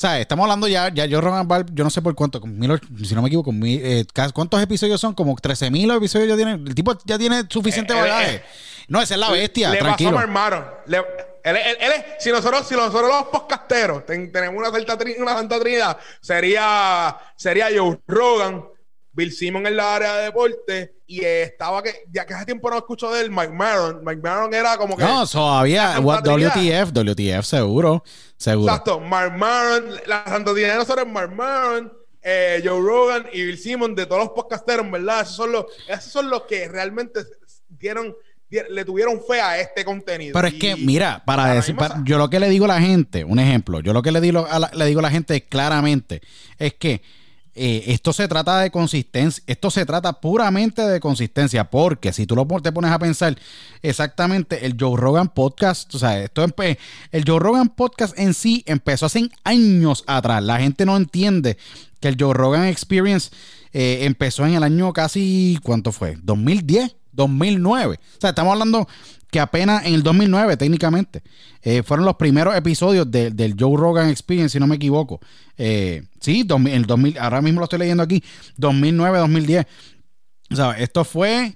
[0.00, 2.70] sea, estamos hablando ya, ya Joe Rogan va, yo no sé por cuánto, con mil
[2.70, 5.12] och- si no me equivoco, mil- eh, ¿cuántos episodios son?
[5.12, 6.52] Como 13 mil episodios ya tiene.
[6.52, 8.42] El tipo ya tiene suficiente Eh, eh, bagaje.
[8.88, 10.12] no, esa es la bestia, Le tranquilo.
[10.12, 10.82] pasó a.
[10.86, 11.04] Le-
[11.44, 15.34] él, él- él es- si nosotros, si nosotros los podcasteros ten- tenemos una santa, una
[15.34, 18.64] santa trinidad, sería, sería Joe Rogan,
[19.12, 22.78] Bill Simon en la área de deporte, y estaba que, ya que hace tiempo no
[22.78, 24.04] escucho de él, Mike Maron.
[24.04, 25.02] Mike Maron era como que.
[25.02, 26.22] No, todavía, what-.
[26.22, 28.04] WTF, WTF, seguro,
[28.36, 28.70] seguro.
[28.72, 33.42] Exacto, Mark Maron, la santa trinidad de nosotros es Mark Maron, eh, Joe Rogan y
[33.44, 35.22] Bill Simon, de todos los podcasteros, ¿verdad?
[35.22, 37.20] Esos son los, esos son los que realmente
[37.68, 38.14] dieron, di-
[38.50, 40.32] le tuvieron fe a este contenido.
[40.34, 43.24] Pero es que, mira, para decir, para- yo lo que le digo a la gente,
[43.24, 46.20] un ejemplo, yo lo que le digo a la, le digo a la gente claramente
[46.58, 47.02] es que
[47.54, 52.36] eh, esto se trata de consistencia, esto se trata puramente de consistencia, porque si tú
[52.36, 53.36] lo te pones a pensar
[53.82, 56.44] exactamente el Joe Rogan podcast, o sea, esto
[57.10, 61.56] el Joe Rogan podcast en sí empezó hace años atrás, la gente no entiende
[62.00, 63.30] que el Joe Rogan Experience
[63.72, 66.16] eh, empezó en el año casi, ¿cuánto fue?
[66.22, 67.96] 2010, 2009.
[68.16, 68.86] O sea, estamos hablando
[69.30, 71.22] que apenas en el 2009 técnicamente
[71.62, 75.20] eh, fueron los primeros episodios de- del Joe Rogan Experience, si no me equivoco.
[75.56, 78.22] Eh, sí, 2000, el 2000, ahora mismo lo estoy leyendo aquí,
[78.56, 79.66] 2009, 2010.
[80.50, 81.54] O sea, esto fue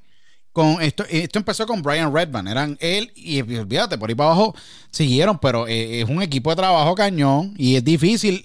[0.52, 4.54] con esto, esto empezó con Brian Redman, eran él y olvídate, por ahí para abajo
[4.92, 8.40] siguieron, pero eh, es un equipo de trabajo cañón y es difícil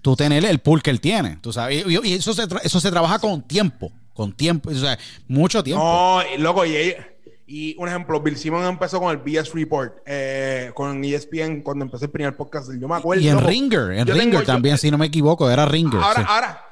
[0.00, 3.18] tú tener el pool que él tiene, tú sabes, y, eso, se eso se trabaja
[3.18, 4.98] con tiempo, con tiempo, o sea,
[5.28, 5.84] mucho tiempo.
[5.84, 7.08] No, loco, y, ella-
[7.46, 12.06] y un ejemplo, Bill Simon empezó con el BS Report, eh, con ESPN, cuando empezó
[12.06, 12.70] el primer podcast.
[12.80, 13.22] Yo me acuerdo.
[13.22, 15.64] y en loco, Ringer, en yo Ringer tengo- yo- también, si no me equivoco, era
[15.66, 16.00] Ringer.
[16.00, 16.26] Ahora, sí.
[16.28, 16.62] ahora,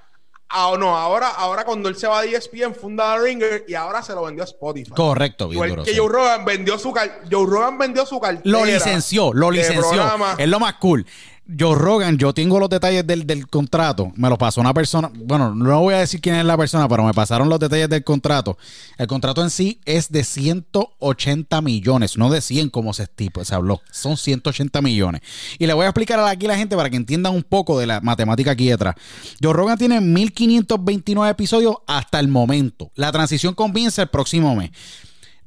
[0.48, 4.02] ah, no, ahora, ahora cuando él se va de E ESPN, funda Ringer y ahora
[4.02, 4.90] se lo vendió a Spotify.
[4.90, 5.96] Correcto, bien Igual que sí.
[5.98, 8.42] Joe Rogan vendió su car Joe Rogan vendió su cartera.
[8.44, 10.02] Lo licenció, lo licenció.
[10.38, 11.06] Es lo más cool.
[11.46, 14.12] Joe Rogan, yo tengo los detalles del, del contrato.
[14.16, 15.10] Me lo pasó una persona.
[15.14, 18.02] Bueno, no voy a decir quién es la persona, pero me pasaron los detalles del
[18.02, 18.56] contrato.
[18.96, 23.54] El contrato en sí es de 180 millones, no de 100 como se, tipo, se
[23.54, 23.82] habló.
[23.90, 25.20] Son 180 millones.
[25.58, 27.86] Y le voy a explicar aquí a la gente para que entiendan un poco de
[27.86, 28.94] la matemática aquí detrás.
[29.42, 32.90] Joe Rogan tiene 1529 episodios hasta el momento.
[32.94, 34.70] La transición comienza el próximo mes.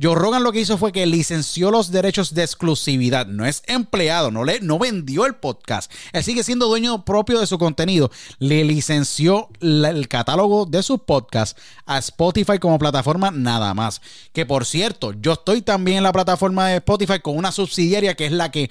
[0.01, 3.25] Joe Rogan lo que hizo fue que licenció los derechos de exclusividad.
[3.25, 5.91] No es empleado, no, le, no vendió el podcast.
[6.13, 8.12] Él sigue siendo dueño propio de su contenido.
[8.38, 14.01] Le licenció el catálogo de sus podcasts a Spotify como plataforma nada más.
[14.33, 18.27] Que por cierto, yo estoy también en la plataforma de Spotify con una subsidiaria que
[18.27, 18.69] es la que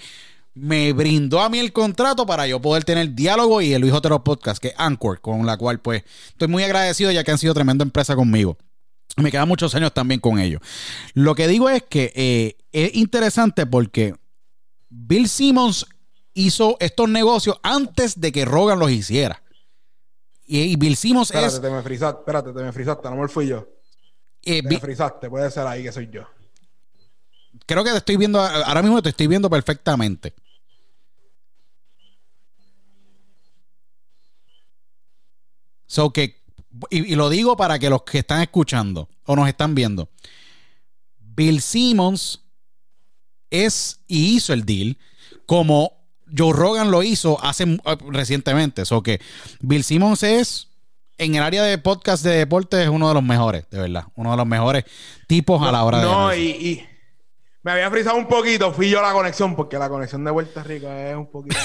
[0.55, 4.25] me brindó a mí el contrato para yo poder tener diálogo y el Luis Otero
[4.25, 7.53] Podcast, que es Anchor, con la cual pues estoy muy agradecido ya que han sido
[7.53, 8.57] tremenda empresa conmigo.
[9.17, 10.61] Me quedan muchos años también con ellos.
[11.15, 14.15] Lo que digo es que eh, es interesante porque
[14.91, 15.87] Bill Simmons
[16.35, 19.43] hizo estos negocios antes de que Rogan los hiciera.
[20.45, 21.63] Y, y Bill Simmons Espérate, es.
[21.63, 23.67] te me frisaste, espérate, te me frisaste, a lo mejor fui yo.
[24.43, 26.23] eh, Te me frisaste, puede ser ahí que soy yo.
[27.67, 28.41] creo que te estoy viendo.
[28.41, 30.35] Ahora mismo te estoy viendo perfectamente.
[35.87, 36.43] So que.
[36.91, 40.09] Y, y lo digo para que los que están escuchando o nos están viendo.
[41.19, 42.41] Bill Simmons
[43.51, 44.97] es y hizo el deal
[45.47, 45.93] como
[46.37, 47.79] Joe Rogan lo hizo hace eh,
[48.11, 48.85] recientemente.
[48.85, 49.21] So que
[49.61, 50.69] Bill Simmons es
[51.19, 54.05] en el área de podcast de deporte es uno de los mejores, de verdad.
[54.17, 54.85] Uno de los mejores
[55.27, 56.87] tipos a la hora de No, y
[57.67, 60.89] me había frisado un poquito, fui yo la conexión, porque la conexión de Puerto Rico
[60.89, 61.57] es un poquito.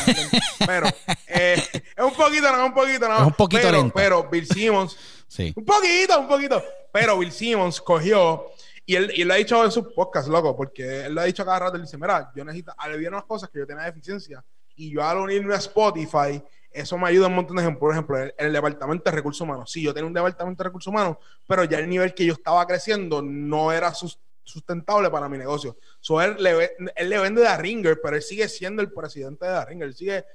[0.66, 0.88] pero
[1.28, 1.64] eh,
[1.96, 3.18] es un poquito, no, es un poquito, no.
[3.18, 3.94] Es un poquito pero, lenta.
[3.94, 5.54] pero Bill Simmons, Sí.
[5.56, 6.64] un poquito, un poquito.
[6.92, 8.48] Pero Bill Simmons cogió,
[8.84, 11.26] y él, y él lo ha dicho en sus podcasts, loco, porque él lo ha
[11.26, 14.44] dicho cada rato, él dice, mira, yo necesito, aliviar unas cosas que yo tenía deficiencia,
[14.76, 17.80] y yo al unirme a Spotify, eso me ayuda un montón de ejemplos.
[17.80, 19.72] Por ejemplo, en el departamento de recursos humanos.
[19.72, 22.66] Sí, yo tenía un departamento de recursos humanos, pero ya el nivel que yo estaba
[22.66, 24.20] creciendo no era sus-
[24.52, 25.78] sustentable para mi negocio.
[26.00, 29.66] So, él, le, él le vende a Ringer, pero él sigue siendo el presidente de
[29.66, 29.88] Ringer.
[29.88, 30.26] Él sigue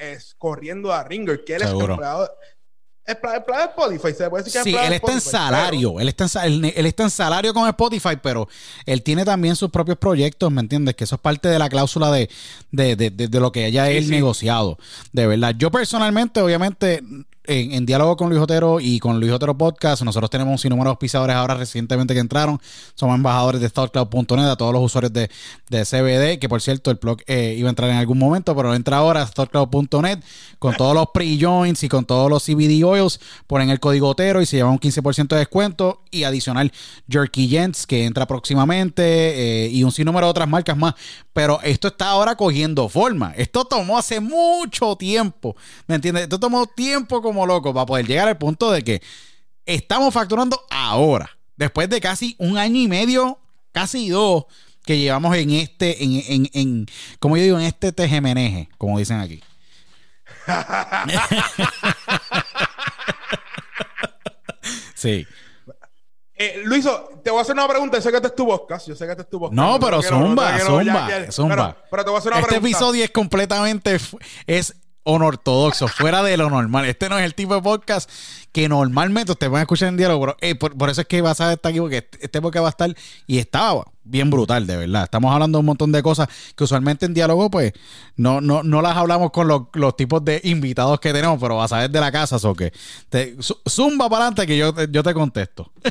[0.00, 1.84] es, corriendo a Ringer, que él Seguro.
[1.84, 2.30] es empleado,
[3.06, 4.14] empleado, empleado de Spotify.
[4.16, 6.64] Se puede decir que Sí, él está en Spotify, salario, él está en, sa- él,
[6.86, 8.48] está en salario con Spotify, pero
[8.86, 10.94] él tiene también sus propios proyectos, ¿me entiendes?
[10.94, 12.30] Que eso es parte de la cláusula de,
[12.70, 14.10] de, de- de- de lo que haya Sí, él sí.
[14.10, 14.78] negociado,
[15.12, 15.54] de verdad.
[15.58, 17.02] Yo personalmente, obviamente,
[17.50, 20.90] en, diálogo con Luis Otero y con Luis Otero Podcast, nosotros tenemos un sinnúmero de
[20.90, 22.60] auspiciadores ahora recientemente que entraron.
[22.94, 25.28] Somos embajadores de ThoughtCloud.net a todos los usuarios de,
[25.68, 28.72] de CBD, que por cierto el blog eh, iba a entrar en algún momento, pero
[28.72, 29.30] entra ahora a
[30.58, 33.18] con todos los pre-joints y con todos los CBD oils.
[33.48, 36.72] Ponen el código Otero y se llevan un 15% de descuento y adicional
[37.08, 39.02] Jerky Gents que entra próximamente
[39.64, 40.94] eh, y un sinnúmero de otras marcas más.
[41.32, 43.32] Pero esto está ahora cogiendo forma.
[43.36, 45.56] Esto tomó hace mucho tiempo.
[45.86, 46.24] ¿Me entiendes?
[46.24, 49.02] Esto tomó tiempo como loco para poder llegar al punto de que
[49.66, 51.30] estamos facturando ahora.
[51.56, 53.38] Después de casi un año y medio,
[53.72, 54.44] casi dos,
[54.84, 56.86] que llevamos en este, en, en, en
[57.18, 59.42] como yo digo, en este tejemeneje, como dicen aquí.
[64.94, 65.26] sí.
[66.34, 68.00] Eh, Luiso, te voy a hacer una pregunta.
[68.00, 68.88] Sé que este es tu podcast.
[68.88, 69.54] Yo sé que este es tu podcast.
[69.56, 71.54] No, pero zumba, zumba, ya- ya- zumba.
[71.74, 72.68] Pero, pero te voy a hacer una Este pregunta.
[72.78, 73.98] episodio es completamente
[74.46, 74.74] es
[75.10, 76.86] unortodoxo, fuera de lo normal.
[76.86, 78.10] Este no es el tipo de podcast
[78.52, 81.20] que normalmente ustedes van a escuchar en diálogo, pero eh, por, por eso es que
[81.20, 82.96] vas a estar aquí, porque este, este podcast va a estar
[83.26, 85.04] y estaba bien brutal, de verdad.
[85.04, 87.72] Estamos hablando de un montón de cosas que usualmente en diálogo, pues,
[88.16, 91.72] no, no, no las hablamos con los, los tipos de invitados que tenemos, pero vas
[91.72, 92.72] a ver de la casa, o que
[93.68, 95.72] zumba para adelante que yo, yo te contesto.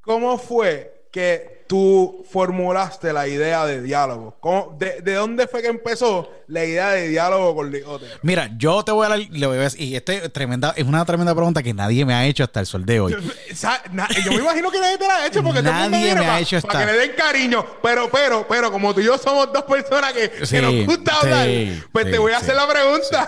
[0.00, 4.36] ¿Cómo fue que tú formulaste la idea de diálogo?
[4.40, 8.14] ¿Cómo- de, de dónde fue que empezó la idea de diálogo con Luis Otero?
[8.20, 10.84] Mira, yo te voy a dar, le voy a decir, y este es tremenda, es
[10.84, 13.12] una tremenda pregunta que nadie me ha hecho hasta el sol de hoy.
[14.22, 16.20] Yo me imagino que nadie te la ha hecho porque todo el mundo Nadie viene
[16.20, 16.78] me ha hecho pa esta.
[16.80, 17.64] que le den cariño.
[17.82, 21.48] Pero, pero, pero, como tú y yo somos dos personas que, nos gusta hablar,
[21.90, 23.26] pues sí, te voy a hacer la pregunta.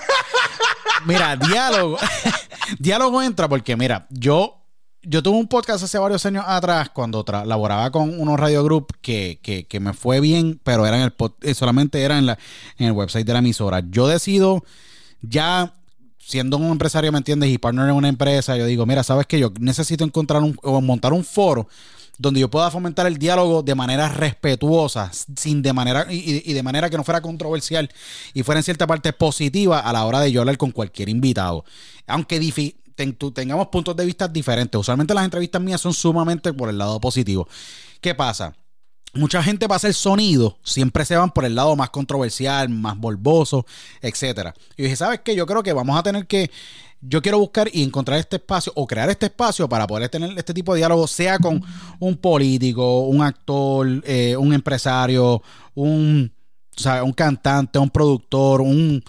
[1.06, 1.96] Mira, diálogo.
[2.78, 4.63] diálogo entra porque, mira, yo,
[5.06, 9.38] yo tuve un podcast hace varios años atrás cuando laboraba con unos radio group que,
[9.42, 12.38] que, que me fue bien, pero era en el eh, solamente era en, la,
[12.78, 13.82] en el website de la emisora.
[13.90, 14.64] Yo decido
[15.22, 15.74] ya
[16.18, 17.50] siendo un empresario, ¿me entiendes?
[17.50, 19.38] Y partner en una empresa, yo digo, mira, ¿sabes qué?
[19.38, 21.68] Yo necesito encontrar un, o montar un foro
[22.16, 26.62] donde yo pueda fomentar el diálogo de manera respetuosa, sin de manera, y, y- de
[26.62, 27.90] manera que no fuera controversial
[28.32, 31.64] y fuera en cierta parte positiva a la hora de yo hablar con cualquier invitado.
[32.06, 34.78] Aunque difi- ten- tu- tengamos puntos de vista diferentes.
[34.78, 37.48] Usualmente las entrevistas mías son sumamente por el lado positivo.
[38.00, 38.54] ¿Qué pasa?
[39.14, 43.64] Mucha gente para hacer sonido siempre se van por el lado más controversial, más morboso,
[44.00, 44.54] etcétera.
[44.76, 45.36] Y dije, ¿sabes qué?
[45.36, 46.50] Yo creo que vamos a tener que.
[47.06, 50.54] Yo quiero buscar y encontrar este espacio o crear este espacio para poder tener este
[50.54, 51.62] tipo de diálogo, sea con
[52.00, 55.42] un político, un actor, eh, un empresario,
[55.74, 56.32] un,
[56.76, 59.04] o sea, un cantante, un productor, un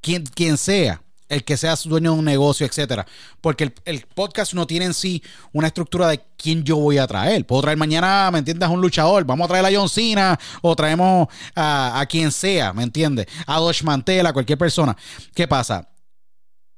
[0.00, 1.02] quien, quien sea,
[1.32, 3.06] el que sea dueño de un negocio, etcétera.
[3.40, 5.22] Porque el, podcast no tiene en sí
[5.52, 7.46] una estructura de quién yo voy a traer.
[7.46, 8.68] Puedo traer mañana, ¿me entiendes?
[8.68, 9.24] Un luchador.
[9.24, 13.26] Vamos a traer a John Cena o traemos a, a quien sea, ¿me entiendes?
[13.46, 14.94] A Dosh Mantela, cualquier persona.
[15.34, 15.88] ¿Qué pasa?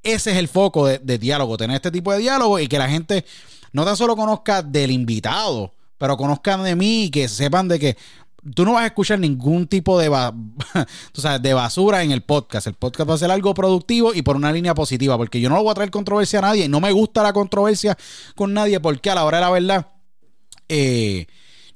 [0.04, 2.88] Ese es el foco de, de diálogo, tener este tipo de diálogo y que la
[2.88, 3.24] gente
[3.72, 7.96] no tan solo conozca del invitado, pero conozcan de mí y que sepan de que
[8.54, 9.98] tú no vas a escuchar ningún tipo
[11.42, 12.66] de, basura en el podcast.
[12.66, 15.62] El podcast va a ser algo productivo y por una línea positiva, porque yo no
[15.62, 17.96] voy a traer controversia a nadie no me gusta la controversia
[18.34, 19.86] con nadie porque a la hora de la verdad,
[20.68, 21.26] eh,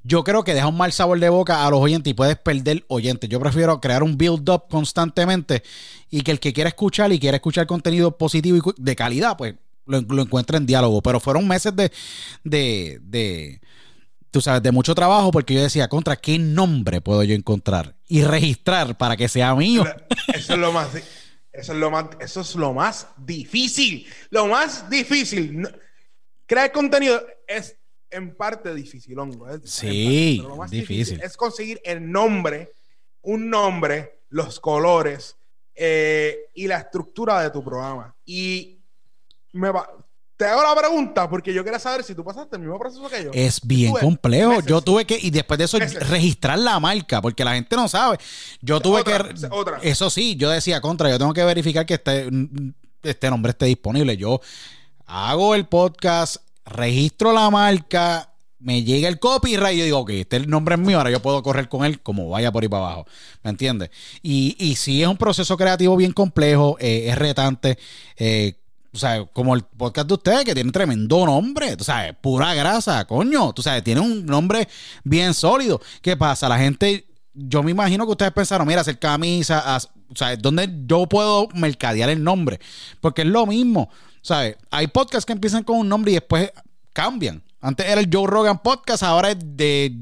[0.03, 2.85] yo creo que deja un mal sabor de boca a los oyentes y puedes perder
[2.89, 3.29] oyentes.
[3.29, 5.63] Yo prefiero crear un build-up constantemente
[6.11, 9.57] y que el que quiera escuchar y quiera escuchar contenido positivo y de calidad, pues
[9.85, 11.03] lo, lo encuentre en diálogo.
[11.03, 11.91] Pero fueron meses de,
[12.45, 13.61] de, de,
[14.31, 18.23] tú sabes, de mucho trabajo porque yo decía, contra, ¿qué nombre puedo yo encontrar y
[18.23, 19.85] registrar para que sea mío?
[20.35, 20.89] Eso es lo más.
[21.53, 22.07] Eso es lo más.
[22.21, 24.07] Eso es lo más difícil.
[24.31, 25.67] Lo más difícil.
[26.47, 27.77] Crear contenido es
[28.11, 29.49] en parte difícil, hongo.
[29.51, 31.21] es- Sí, pero lo más difícil.
[31.23, 32.73] es conseguir el nombre,
[33.23, 35.37] un nombre, los colores
[35.75, 38.15] eh, y la estructura de tu programa.
[38.25, 38.79] Y
[39.53, 39.89] me va-
[40.39, 43.25] te hago la pregunta porque yo quería saber si tú pasaste el mismo proceso que
[43.25, 43.31] yo.
[43.35, 44.51] Es bien complejo.
[44.51, 44.67] meses.
[44.67, 46.09] Yo tuve que, y después de eso, Meses.
[46.09, 48.19] registrar la marca, porque la gente no sabe.
[48.63, 49.47] Yo tuve Otra, que.
[49.51, 49.79] otra.
[49.83, 52.29] Eso sí, yo decía contra, yo tengo que verificar que este,
[53.03, 54.17] este nombre esté disponible.
[54.17, 54.41] Yo
[55.07, 60.37] hago el podcast, registro la marca, me llega el copyright y yo digo, ok, este
[60.37, 62.85] el nombre es mío, ahora yo puedo correr con él como vaya por ahí para
[62.85, 63.07] abajo.
[63.43, 63.91] ¿Me entiendes?
[64.23, 67.77] Y, y sí es un proceso creativo bien complejo, eh, es retante.
[68.17, 68.58] eh,
[68.93, 73.05] o sea, como el podcast de ustedes, que tiene tremendo nombre, tú sabes, pura grasa,
[73.07, 74.67] coño, tú sabes, tiene un nombre
[75.05, 75.81] bien sólido.
[76.03, 76.49] ¿Qué pasa?
[76.49, 80.69] La gente, yo me imagino que ustedes pensaron, mira, hacer camisa, haz- o sea, ¿dónde
[80.87, 82.59] yo puedo mercadear el nombre?
[83.01, 83.91] Porque es lo mismo,
[84.23, 84.57] ¿sabes?
[84.71, 86.51] Hay podcasts que empiezan con un nombre y después
[86.93, 87.43] cambian.
[87.61, 89.95] Antes era el Joe Rogan Podcast, ahora es de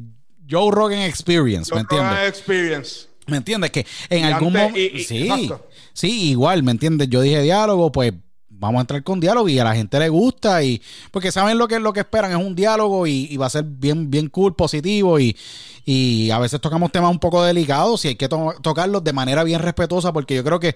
[0.49, 2.28] Joe Rogan Experience, ¿me Rogan entiendes?
[2.28, 3.07] Experience.
[3.26, 3.70] ¿Me entiendes?
[3.72, 4.78] Que en Y algún momento.
[4.78, 5.66] Sí, exacto.
[5.93, 7.09] sí, igual, ¿me entiendes?
[7.09, 8.12] Yo dije diálogo, pues
[8.59, 10.80] vamos a entrar con diálogo y a la gente le gusta y
[11.11, 14.11] porque saben lo que lo que esperan es un diálogo y, va a ser bien
[14.11, 15.36] bien cool positivo y,
[15.84, 19.44] y a veces tocamos temas un poco delicados y hay que to- tocarlos de manera
[19.44, 20.74] bien respetuosa porque yo creo que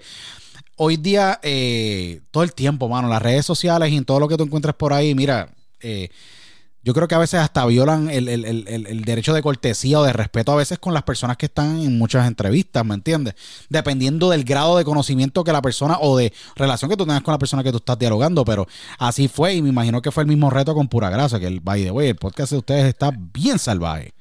[0.75, 4.37] hoy día eh, todo el tiempo mano las redes sociales y en todo lo que
[4.37, 6.09] tú encuentres por ahí mira eh,
[6.83, 10.03] yo creo que a veces hasta violan el, el- el- el- derecho de cortesía o
[10.03, 13.35] de respeto a veces con las personas que están en muchas entrevistas, ¿me entiendes?
[13.69, 17.33] Dependiendo del grado de conocimiento que la persona o de relación que tú tengas con
[17.33, 18.67] la persona que tú estás dialogando, pero
[18.99, 21.59] así fue y me imagino que fue el mismo reto con Pura Grasa, que el,
[21.59, 24.13] by the way, el podcast de ustedes está bien salvaje.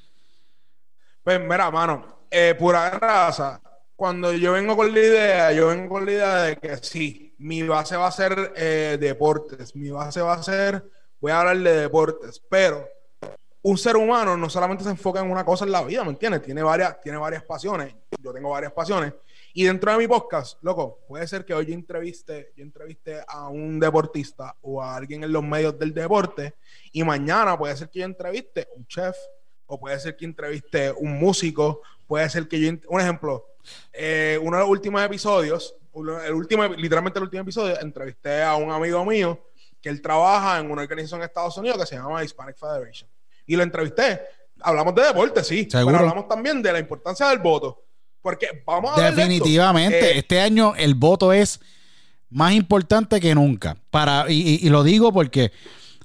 [1.23, 3.61] Pues mira, mano, eh, pura grasa.
[3.95, 7.63] Cuando yo vengo con la idea, yo vengo con la idea de que sí, mi
[7.63, 10.83] base va a ser eh, deportes, mi base va a ser,
[11.21, 12.89] voy a hablar de deportes, pero
[13.63, 16.43] un ser humano no solamente se enfoca en una cosa en la vida, ¿me entiendes?
[16.43, 19.13] Tiene varias, tiene varias pasiones, yo tengo varias pasiones,
[19.53, 23.49] y dentro de mi podcast, loco, puede ser que hoy yo entreviste, yo entreviste a
[23.49, 26.55] un deportista o a alguien en los medios del deporte,
[26.93, 29.17] y mañana puede ser que yo entreviste a un chef,
[29.67, 33.47] o puede ser que entreviste un músico, puede ser que yo, un ejemplo,
[33.93, 38.71] eh, uno de los últimos episodios, el último, literalmente el último episodio, entrevisté a un
[38.71, 39.39] amigo mío
[39.81, 43.09] que él trabaja en una organización en Estados Unidos que se llama Hispanic Federation.
[43.47, 44.21] Y lo entrevisté.
[44.63, 45.97] Hablamos de deporte, sí, Seguro.
[45.97, 47.83] pero hablamos también de la importancia del voto.
[48.23, 49.11] Porque vamos a de.
[49.13, 51.61] Definitivamente, Eh, este año el voto es
[52.29, 53.77] más importante que nunca.
[53.91, 55.51] Para, y, y- y lo digo porque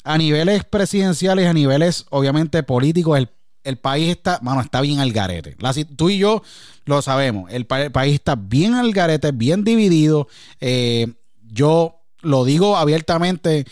[0.05, 3.29] a niveles presidenciales, a niveles obviamente políticos, el,
[3.63, 5.55] el país está, mano, está bien al garete.
[5.59, 6.41] La tú y yo
[6.85, 7.51] lo sabemos.
[7.51, 10.27] El, pa- el país está bien al garete, bien dividido.
[10.61, 11.07] Eh,
[11.43, 11.94] yo
[12.25, 13.65] lo digo abiertamente.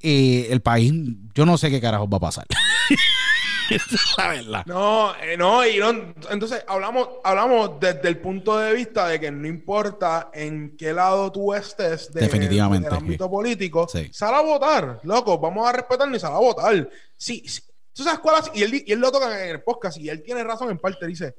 [0.00, 0.92] eh, el país,
[1.34, 2.46] yo no sé qué carajo va a pasar.
[3.70, 4.66] Esa es la verdad.
[4.66, 5.90] No, eh, no, y no,
[6.30, 11.30] entonces hablamos, hablamos desde el punto de vista de que no importa en qué lado
[11.30, 13.30] tú estés de- Definitivamente, del ámbito sí.
[13.30, 14.08] político, Sí.
[14.12, 16.88] sal a votar, loco, vamos a respetarnos y sal a votar.
[17.16, 17.60] Sí, sí.
[17.92, 18.50] ¿Tú sabes cuál es?
[18.54, 21.06] Y él, y él lo toca en el podcast y él tiene razón en parte,
[21.06, 21.34] dice,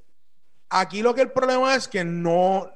[0.70, 2.70] aquí lo que el problema es que no,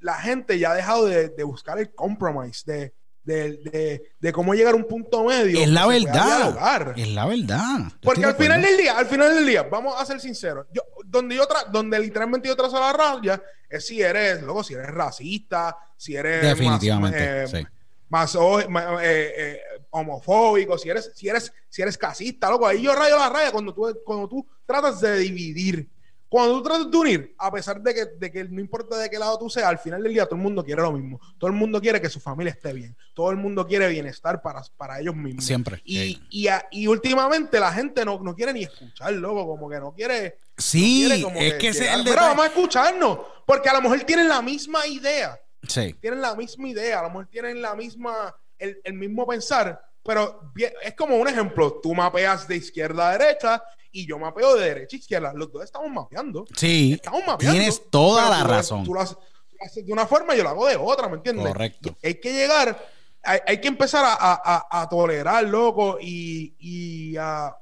[0.00, 2.92] la gente ya ha dejado de, de buscar el compromise, de,
[3.22, 5.60] de, de, de cómo llegar a un punto medio.
[5.60, 6.94] Es la verdad.
[6.96, 7.78] Es la verdad.
[8.02, 11.36] Porque al final del día, al final del día, vamos a ser sinceros, yo, donde
[11.36, 15.76] yo tra- donde literalmente yo trazo la raya es si eres, luego si eres racista,
[15.96, 17.66] si eres Definitivamente, más, eh, sí.
[18.68, 19.60] ma- eh, eh,
[19.90, 23.72] homofóbico, si eres, si eres, si eres casista, loco, ahí yo rayo la raya cuando
[23.74, 25.88] tú, cuando tú tratas de dividir.
[26.30, 29.18] Cuando tú tratas de unir, a pesar de que, de que no importa de qué
[29.18, 31.20] lado tú seas, al final del día todo el mundo quiere lo mismo.
[31.38, 32.96] Todo el mundo quiere que su familia esté bien.
[33.14, 35.44] Todo el mundo quiere bienestar para, para ellos mismos.
[35.44, 35.82] Siempre.
[35.84, 39.80] Y, y, a- y últimamente la gente no, no quiere ni escuchar, loco, como que
[39.80, 40.38] no quiere.
[40.56, 42.28] Sí, quiere como es que ese es el "Mira, detalle.
[42.28, 45.94] vamos a escucharnos, porque a lo mejor tienen la misma idea, Sí.
[46.00, 50.52] tienen la misma idea, a lo mejor tienen la misma, el, el mismo pensar, pero
[50.82, 54.96] es como un ejemplo, tú mapeas de izquierda a derecha y yo mapeo de derecha
[54.96, 56.44] a izquierda, los dos estamos mapeando.
[56.56, 57.52] Sí, Estamos mapeando.
[57.58, 58.84] tienes toda la tú razón.
[58.84, 61.08] Tú lo, haces, tú lo haces de una forma y yo lo hago de otra,
[61.08, 61.46] ¿me entiendes?
[61.46, 61.96] Correcto.
[62.02, 62.88] Hay que llegar,
[63.22, 67.54] hay, hay que empezar a, a- tolerar, loco, y, y a,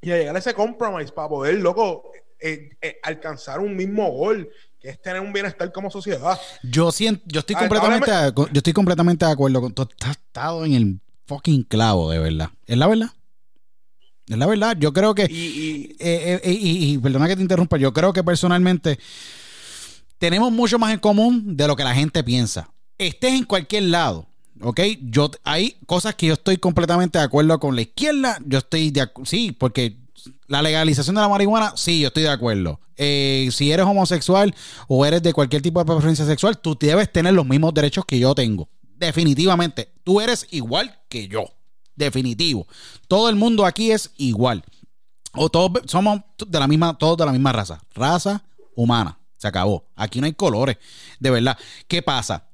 [0.00, 4.50] y a llegar a ese compromise para poder, loco, eh, eh, alcanzar un mismo gol,
[4.78, 6.38] que es tener un bienestar como sociedad.
[6.62, 9.88] Yo siento, yo estoy Ah, completamente, yo estoy completamente de acuerdo con tú.
[10.04, 12.50] Has estado en el fucking clavo, de verdad.
[12.66, 13.10] Es la verdad.
[14.28, 14.76] Es la verdad.
[14.78, 18.12] Yo creo que Y, y- eh, eh, y, y perdona que te interrumpa, yo creo
[18.12, 18.98] que personalmente
[20.18, 22.70] tenemos mucho más en común de lo que la gente piensa.
[22.98, 24.26] Estés en cualquier lado,
[24.62, 24.80] ¿ok?
[25.02, 29.06] Yo, hay cosas que yo estoy completamente de acuerdo con la izquierda, yo estoy de
[29.24, 29.96] sí, porque
[30.48, 32.80] la legalización de la marihuana, sí, yo estoy de acuerdo.
[32.96, 34.54] Eh, si eres homosexual
[34.88, 38.18] o eres de cualquier tipo de preferencia sexual, tú debes tener los mismos derechos que
[38.18, 38.68] yo tengo.
[38.96, 41.44] Definitivamente, tú eres igual que yo.
[41.94, 42.66] Definitivo.
[43.08, 44.64] Todo el mundo aquí es igual.
[45.32, 47.80] O todos somos de la misma, todos de la misma raza.
[47.94, 48.42] Raza
[48.74, 49.18] humana.
[49.36, 49.86] Se acabó.
[49.94, 50.76] Aquí no hay colores.
[51.20, 51.58] De verdad.
[51.88, 52.46] ¿Qué pasa?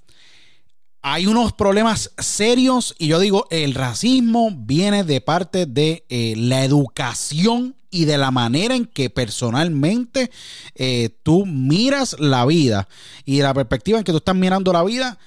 [1.00, 6.64] Hay unos problemas serios y yo digo, el racismo viene de parte de eh, la
[6.64, 10.30] educación y de la manera en que personalmente
[10.76, 12.88] eh, tú miras la vida
[13.24, 15.18] y la perspectiva en que tú estás mirando la vida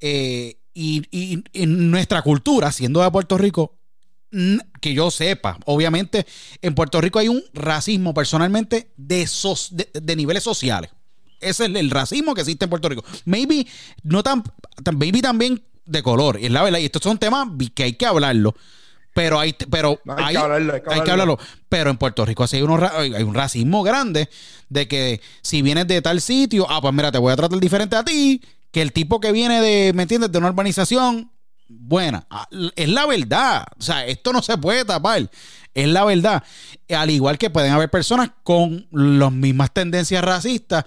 [0.00, 3.74] eh, y, y- y nuestra cultura, siendo de Puerto Rico,
[4.80, 6.26] que yo sepa, obviamente
[6.60, 10.90] en Puerto Rico hay un racismo personalmente de, sos- de, de niveles sociales.
[11.40, 13.04] Ese es el racismo que existe en Puerto Rico.
[13.24, 13.66] Maybe
[14.02, 14.42] no tan,
[14.96, 16.78] maybe también de color, y es la verdad.
[16.80, 18.54] Y estos son temas que hay que hablarlo.
[19.14, 21.38] Pero hay, pero No, hay hay, que hablarlo, hay que hablarlo.
[21.68, 24.28] Pero en Puerto Rico hay, unos hay un racismo grande
[24.68, 27.96] de que si vienes de tal sitio, ah, pues mira, te voy a tratar diferente
[27.96, 28.40] a ti
[28.70, 30.30] que el tipo que viene de, ¿me entiendes?
[30.32, 31.30] De una urbanización
[31.68, 32.26] buena.
[32.30, 33.66] Ah, Es la verdad.
[33.78, 35.30] O sea, esto no se puede tapar.
[35.74, 36.42] Es la verdad.
[36.88, 40.84] Al igual que pueden haber personas con las mismas tendencias racistas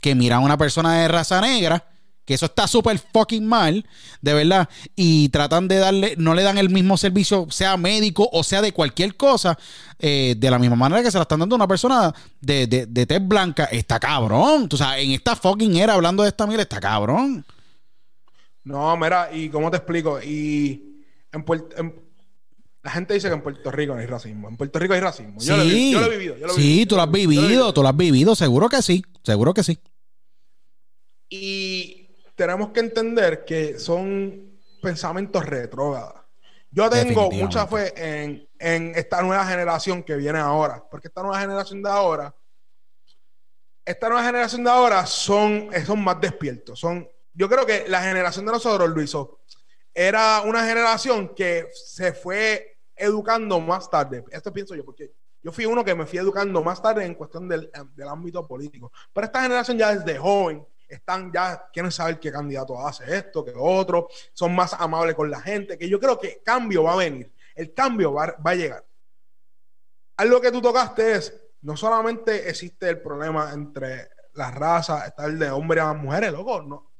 [0.00, 1.86] que miran a una persona de raza negra,
[2.24, 3.84] que eso está súper fucking mal,
[4.22, 8.42] de verdad, y tratan de darle, no le dan el mismo servicio, sea médico o
[8.42, 9.58] sea de cualquier cosa,
[9.98, 12.86] eh, de la misma manera que se la están dando a una persona de, de,
[12.86, 13.64] de tez blanca.
[13.66, 14.68] Está cabrón.
[14.68, 17.44] Tú sabes, en esta fucking era hablando de esta mierda, está cabrón.
[18.64, 22.02] No, mira, y cómo te explico, y en Puerto en-
[22.82, 24.46] la gente dice que en Puerto Rico no hay racismo.
[24.48, 25.40] En Puerto Rico hay racismo.
[25.40, 26.36] Yo, lo, he, vi- yo lo he vivido.
[26.36, 28.82] Yo lo he sí, vivido, tú lo has vivido, tú lo has vivido, seguro que
[28.82, 29.78] sí, seguro que sí.
[31.30, 31.93] Y
[32.34, 36.20] tenemos que entender que son pensamientos retrógrados.
[36.70, 41.40] Yo tengo mucha fe en, en esta nueva generación que viene ahora, porque esta nueva
[41.40, 42.34] generación de ahora,
[43.84, 46.80] esta nueva generación de ahora son, son más despiertos.
[46.80, 49.40] Son, yo creo que la generación de nosotros, Luiso,
[49.94, 54.24] era una generación que se fue educando más tarde.
[54.32, 55.12] Esto pienso yo, porque
[55.42, 58.90] yo fui uno que me fui educando más tarde en cuestión del, del ámbito político.
[59.12, 63.52] Pero esta generación ya desde joven están ya, quieren saber qué candidato hace esto, qué
[63.56, 67.32] otro, son más amables con la gente, que yo creo que cambio va a venir,
[67.54, 68.84] el cambio va, va a llegar.
[70.16, 75.38] Algo que tú tocaste es, no solamente existe el problema entre las razas, está el
[75.38, 76.90] de hombres a mujeres, loco, no.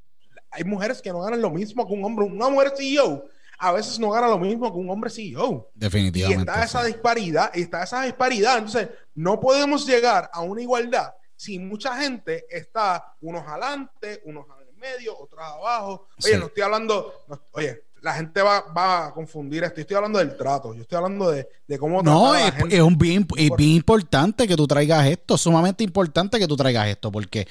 [0.51, 3.25] Hay mujeres que no ganan lo mismo que un hombre, una mujer CEO
[3.59, 5.71] a veces no gana lo mismo que un hombre CEO.
[5.75, 6.51] Y Definitivamente.
[6.51, 6.89] está esa sí.
[6.89, 8.59] disparidad, y está esa disparidad.
[8.59, 14.69] Entonces, no podemos llegar a una igualdad si mucha gente está unos adelante, unos en
[14.69, 16.09] el medio, otros abajo.
[16.23, 16.39] Oye, Sí.
[16.39, 19.77] no estoy hablando, no- oye, la gente va, va a confundir esto.
[19.77, 22.81] Yo estoy hablando del trato, yo estoy hablando de, de cómo No, la es, es
[22.81, 27.11] un bien, es bien importante que tú traigas esto, sumamente importante que tú traigas esto,
[27.11, 27.49] porque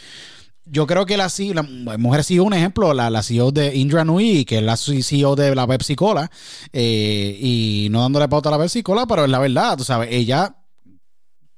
[0.66, 4.06] yo creo que la, C- la mujer CEO, un ejemplo, la, la CEO de Indra
[4.06, 6.30] Nui, que es la CEO de la Pepsi Cola,
[6.72, 10.10] eh, y no dándole pauta a la Pepsi Cola, pero es la verdad, tú sabes,
[10.12, 10.56] ella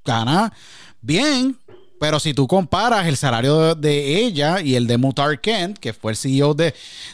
[0.03, 0.51] gana
[1.01, 1.59] bien,
[1.99, 6.11] pero si tú comparas el salario de, ella y el de Mutar Kent, que fue
[6.11, 6.73] el CEO de,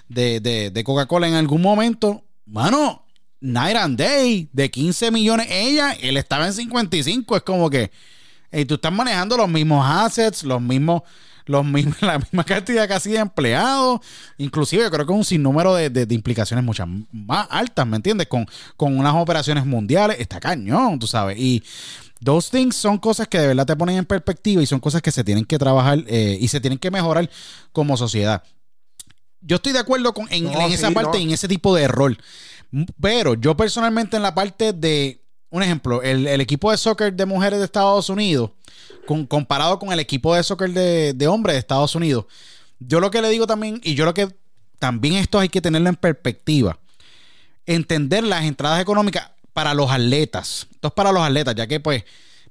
[0.09, 3.05] de, de- Coca-Cola en algún momento, mano,
[3.39, 7.91] Night and Day, de 15 millones ella, él estaba en 55, es como que,
[8.51, 11.03] y tú estás manejando los mismos assets, los mismos,
[11.45, 13.99] los mismos, la misma cantidad casi de empleados,
[14.37, 18.27] inclusive yo creo que un sinnúmero de, de- de implicaciones muchas más altas, ¿me entiendes?
[18.27, 18.45] Con,
[18.77, 21.63] con unas operaciones mundiales, está cañón, tú sabes, y
[22.23, 25.11] Those things son cosas que de verdad te ponen en perspectiva y son cosas que
[25.11, 27.29] se tienen que trabajar eh, y se tienen que mejorar
[27.71, 28.43] como sociedad.
[29.41, 31.23] Yo estoy de acuerdo con, en, No, en esa parte, no.
[31.23, 31.85] en ese tipo de.
[32.71, 37.11] M- Pero yo personalmente en la parte de, un ejemplo, el, el equipo de soccer
[37.11, 38.51] de mujeres de Estados Unidos,
[39.07, 42.25] con- comparado con el equipo de soccer de, de hombres de Estados Unidos,
[42.79, 44.27] yo lo que le digo también, y yo lo que
[44.77, 46.77] también esto hay que tenerlo en perspectiva,
[47.65, 50.67] entender las entradas económicas para los atletas.
[50.71, 52.03] Esto es para los atletas, ya que pues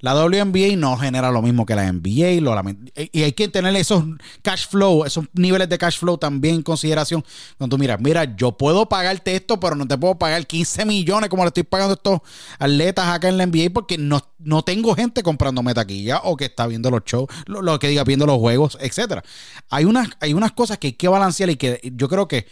[0.03, 2.41] la WNBA no genera lo mismo que la NBA.
[2.41, 4.03] lament- y hay que tener esos
[4.41, 7.23] cash flow, esos niveles de cash flow también en consideración.
[7.59, 11.29] Cuando tú miras, mira, yo puedo pagarte esto, pero no te puedo pagar 15 millones
[11.29, 12.21] como le estoy pagando a estos
[12.59, 16.67] atletas acá en la NBA porque no, no tengo gente comprándome taquilla o que está
[16.67, 19.23] viendo los shows, lo, lo que diga, viendo los juegos, etcétera.
[19.69, 22.47] Hay unas, hay unas cosas que hay que balancear y que yo creo que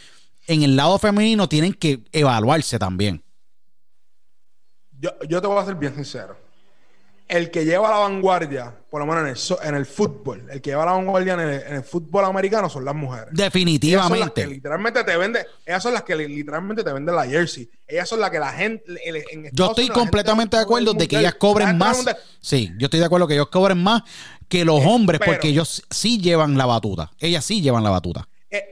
[0.45, 3.23] en el lado femenino tienen que evaluarse también.
[4.99, 6.37] Yo, yo te voy a ser bien sincero.
[7.27, 10.61] El que lleva la vanguardia, por lo menos en el, so- en el fútbol, el
[10.63, 13.27] que lleva la vanguardia en el, en el fútbol americano son las mujeres.
[13.31, 14.47] Ellas son las que Definitivamente.
[14.47, 17.69] literalmente te venden, ellas son las que li- literalmente te venden la jersey.
[17.87, 18.83] Ellas son las que la gente.
[19.07, 22.03] el- en Yo estoy la completamente de acuerdo de que ellas cobren la más.
[22.41, 24.01] Sí, yo estoy de acuerdo que ellos cobren más
[24.47, 27.11] que los hombres pero- porque ellos sí llevan la batuta.
[27.19, 28.27] Ellas sí llevan la batuta.
[28.49, 28.65] eh,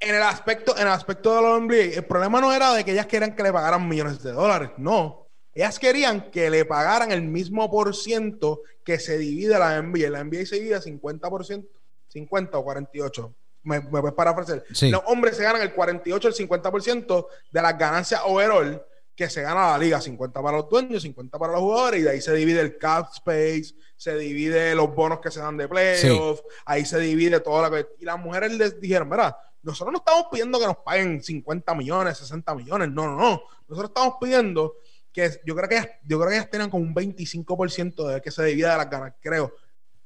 [0.00, 2.92] en el aspecto, en el aspecto de los NBA, el problema no era de que
[2.92, 5.21] ellas querían que le pagaran millones de dólares, no.
[5.54, 10.10] Ellas querían que le pagaran el mismo por ciento que se divide la NBA.
[10.10, 11.66] La NBA se divide 50%,
[12.08, 13.34] 50 o 48.
[13.64, 14.64] Me, me puedes parafrasear.
[14.72, 14.90] Sí.
[14.90, 18.82] Los hombres se ganan el 48, el 50% de las ganancias overall
[19.14, 20.00] que se gana la liga.
[20.00, 22.00] 50 para los dueños, 50 para los jugadores.
[22.00, 25.56] Y de ahí se divide el cap space, se divide los bonos que se dan
[25.56, 26.42] de playoffs.
[26.64, 27.86] Ahí se divide todo lo que...
[28.00, 32.18] Y las mujeres les dijeron, mira, nosotros no estamos pidiendo que nos paguen 50 millones,
[32.18, 32.90] 60 millones.
[32.90, 33.42] No, no, no.
[33.68, 34.76] Nosotros estamos pidiendo
[35.12, 38.30] que yo creo que ellas, yo creo que ellas tenían como un 25% de que
[38.30, 39.54] se divida de las ganas, creo.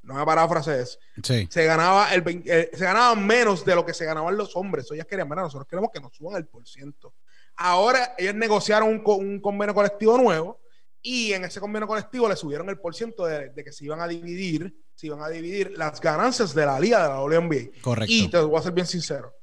[0.02, 0.98] No me parafrasees.
[1.22, 1.48] Sí.
[1.50, 4.84] Se ganaba el 20 eh, se ganaba menos de lo que se ganaban los hombres.
[4.84, 7.14] Eso ellas querían, mira, nosotros queremos que nos suban el por ciento.
[7.56, 10.60] Ahora ellos negociaron un, un convenio colectivo nuevo
[11.02, 14.00] y en ese convenio colectivo le subieron el por ciento de, de que se iban
[14.00, 17.80] a dividir, se iban a dividir las ganancias de la liga de la WNBA.
[17.82, 18.12] Correcto.
[18.12, 19.34] Y te voy a ser bien sincero.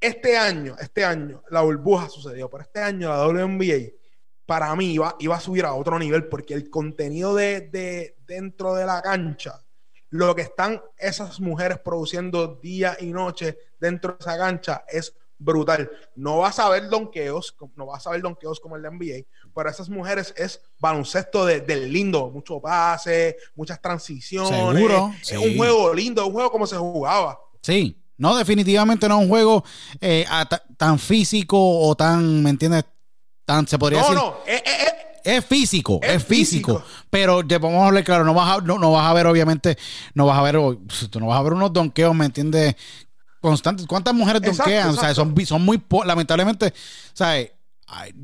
[0.00, 3.99] Este año, este año, la burbuja sucedió, pero este año la WNBA
[4.50, 8.74] para mí iba, iba a subir a otro nivel porque el contenido de, de dentro
[8.74, 9.64] de la cancha,
[10.08, 15.88] lo que están esas mujeres produciendo día y noche dentro de esa cancha es brutal.
[16.16, 19.70] No vas a ver donkeos, no vas a ver donkeos como el de NBA, pero
[19.70, 24.48] esas mujeres es baloncesto de- del lindo, mucho pase, muchas transiciones.
[24.74, 25.36] Seguro, Es sí.
[25.36, 27.38] un juego lindo, un juego como se jugaba.
[27.62, 29.62] Sí, no, definitivamente no es un juego
[30.00, 32.84] eh, a- tan físico o tan, ¿me entiendes?
[33.50, 34.22] Tan, se podría No, decir.
[34.22, 37.04] no, es, es- es- Es físico, es, Es físico, físico.
[37.10, 39.76] pero te vamos a hablar claro, no vas a, no, no vas a ver obviamente,
[40.14, 40.54] no vas a ver,
[41.10, 42.74] tú no vas a ver unos donkeos, ¿me entiendes?
[43.40, 43.86] Constantes.
[43.86, 44.88] ¿Cuántas mujeres Exacto, donkean?
[44.90, 46.72] O sea, son, son muy, lamentablemente,
[47.12, 47.50] ¿sabes?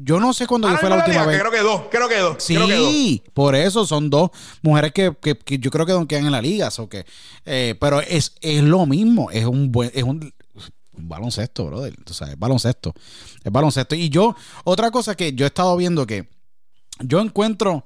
[0.05, 1.41] Yo no sé cuándo ahora fue la última liga, vez.
[1.41, 2.37] Creo que dos, creo que dos.
[2.47, 2.89] creo que dos.
[2.93, 4.31] Sí, por eso son dos
[4.63, 7.05] mujeres que, que- que yo creo que donkean en la liga, so que,
[7.45, 10.33] eh, pero es, es lo mismo, es un buen, es un
[10.97, 12.95] baloncesto, brother, o sea, es baloncesto,
[13.45, 13.95] es baloncesto.
[13.95, 14.35] Y yo,
[14.65, 16.29] otra cosa que yo he estado viendo que
[17.01, 17.85] yo encuentro,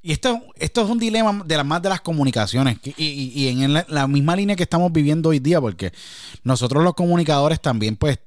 [0.00, 3.02] y esto, esto es un dilema de las más de las comunicaciones, y,
[3.34, 5.92] y- en la, misma línea que estamos viviendo hoy día, porque
[6.44, 8.18] nosotros los comunicadores también, pues,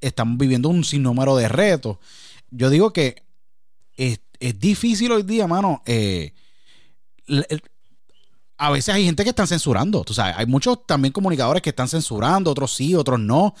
[0.00, 1.98] estamos viviendo un sinnúmero de retos.
[2.50, 3.22] Yo digo que
[3.96, 5.82] es, es difícil hoy día, mano.
[5.86, 6.34] eh,
[8.56, 11.88] a veces hay gente que están censurando, tú sabes, hay muchos también comunicadores que están
[11.88, 13.54] censurando, otros sí, otros no.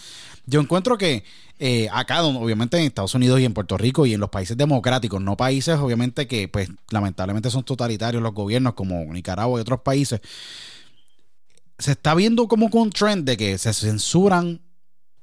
[0.46, 1.24] Yo encuentro que
[1.58, 5.20] eh, acá, obviamente en Estados Unidos y en Puerto Rico y en los países democráticos,
[5.20, 10.20] no países obviamente que pues lamentablemente son totalitarios los gobiernos como Nicaragua y otros países,
[11.78, 14.60] se está viendo como un trend de que se censuran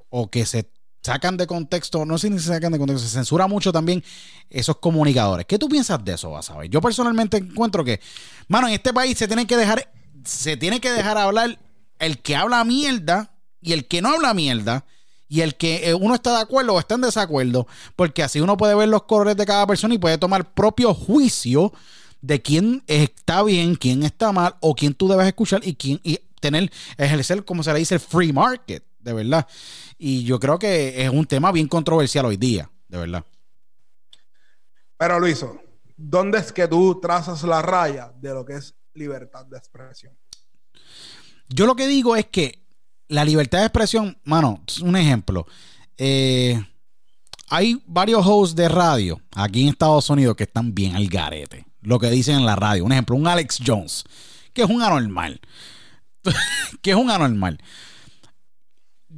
[0.09, 0.69] o que se
[1.01, 4.03] sacan de contexto, no sé si se sacan de contexto, se censura mucho también
[4.49, 5.45] esos comunicadores.
[5.45, 6.65] ¿Qué tú piensas de eso, vas a?
[6.65, 7.99] Yo personalmente encuentro que,
[8.47, 9.91] mano, en este país se tiene que dejar,
[10.23, 11.59] se tiene que dejar hablar
[11.99, 14.85] el que habla mierda y el que no habla mierda.
[15.27, 18.57] Y el que eh, uno está de acuerdo o está en desacuerdo, porque así uno
[18.57, 21.71] puede ver los colores de cada persona y puede tomar propio juicio
[22.19, 26.19] de quién está bien, quién está mal, o quién tú debes escuchar y quién y
[26.41, 29.47] tener, ejercer, como se le dice, el free market, de verdad.
[30.03, 33.23] Y yo creo que es un tema bien controversial hoy día, de verdad.
[34.97, 35.61] Pero Luiso,
[35.95, 40.17] ¿dónde es que tú trazas la raya de lo que es libertad de expresión?
[41.49, 42.65] Yo lo que digo es que
[43.09, 45.45] la libertad de expresión, mano, un ejemplo.
[45.97, 46.59] eh,
[47.49, 51.67] hay varios hosts de radio aquí en Estados Unidos que están bien al garete.
[51.81, 52.85] Lo que dicen en la radio.
[52.85, 54.03] Un ejemplo, un Alex Jones,
[54.51, 55.39] que es un anormal.
[56.81, 57.59] que es un anormal.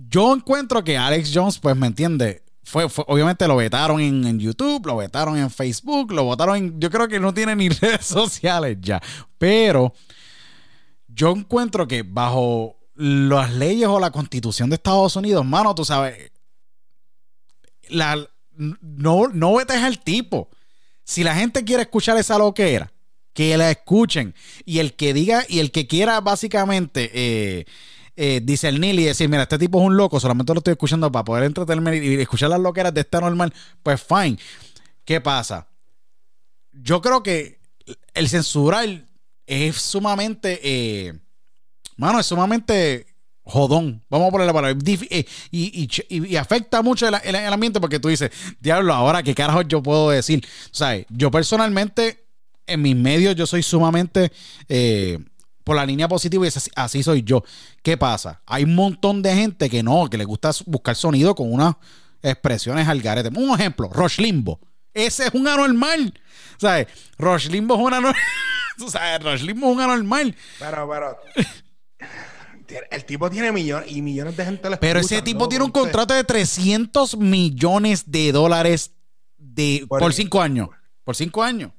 [0.09, 2.43] Yo encuentro que Alex Jones, pues, ¿me entiende?
[2.63, 6.79] Fue, obviamente lo vetaron en, en YouTube, lo vetaron en Facebook, lo votaron en.
[6.79, 9.01] Yo creo que no tiene ni redes sociales ya.
[9.37, 9.93] Pero
[11.07, 16.31] yo encuentro que bajo las leyes o la constitución de Estados Unidos, mano, tú sabes,
[17.89, 20.49] la, no, no vetes al tipo.
[21.03, 22.91] Si la gente quiere escuchar esa loquera,
[23.33, 24.33] que la escuchen.
[24.65, 27.65] Y el que diga, y el que quiera básicamente eh,
[28.15, 31.25] eh, discernir y decir, mira, este tipo es un loco, solamente lo estoy escuchando para
[31.25, 34.37] poder entretenerme y escuchar las loqueras de esta normal, pues fine.
[35.05, 35.67] ¿Qué pasa?
[36.71, 37.59] Yo creo que
[38.13, 39.07] el censurar
[39.45, 41.13] es sumamente, eh,
[41.97, 43.07] mano, es sumamente
[43.43, 44.03] jodón.
[44.09, 44.77] Vamos a ponerle para y,
[45.51, 49.61] y, y, y afecta mucho el, el, ambiente porque tú dices, diablo, ahora qué carajo
[49.63, 50.45] yo puedo decir.
[50.71, 52.25] Sea, yo personalmente,
[52.65, 54.31] en mis medios, yo soy sumamente
[54.69, 55.19] eh,
[55.63, 57.43] por la línea positiva y así, así, soy yo.
[57.81, 58.41] ¿Qué pasa?
[58.45, 61.75] Hay un montón de gente que no, que le gusta buscar sonido con unas
[62.21, 63.29] expresiones al garete.
[63.29, 64.59] Un ejemplo, Rush Limbo.
[64.93, 66.13] Ese es un anormal.
[66.57, 66.87] ¿Sabes?
[67.17, 68.21] Rush Limbo es un anormal.
[68.87, 70.35] Sabes, Rush Limbo es un anormal.
[70.59, 71.17] Pero, pero.
[72.89, 76.23] El tipo tiene millones y millones de gente Pero ese tipo tiene un contrato de
[76.23, 78.91] 300 millones de dólares
[79.37, 80.69] de, por, por cinco años.
[81.03, 81.71] Por cinco años.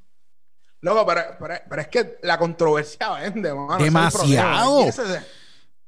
[0.84, 3.82] Loco, pero, pero, pero, es que la controversia vende, mano.
[3.82, 4.86] Demasiado.
[4.86, 5.00] Es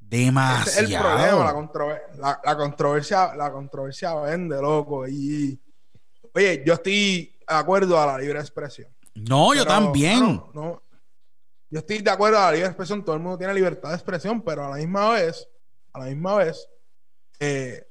[0.00, 0.70] Demasiado.
[0.70, 5.06] Ese es el problema, la, controver la, la, controversia, la controversia vende, loco.
[5.06, 5.60] Y
[6.32, 8.88] oye, yo estoy de acuerdo a la libre expresión.
[9.16, 10.20] No, yo también.
[10.20, 10.82] No, no,
[11.68, 14.40] yo estoy de acuerdo a la libre expresión, todo el mundo tiene libertad de expresión,
[14.40, 15.46] pero a la misma vez,
[15.92, 16.66] a la misma vez,
[17.38, 17.86] eh,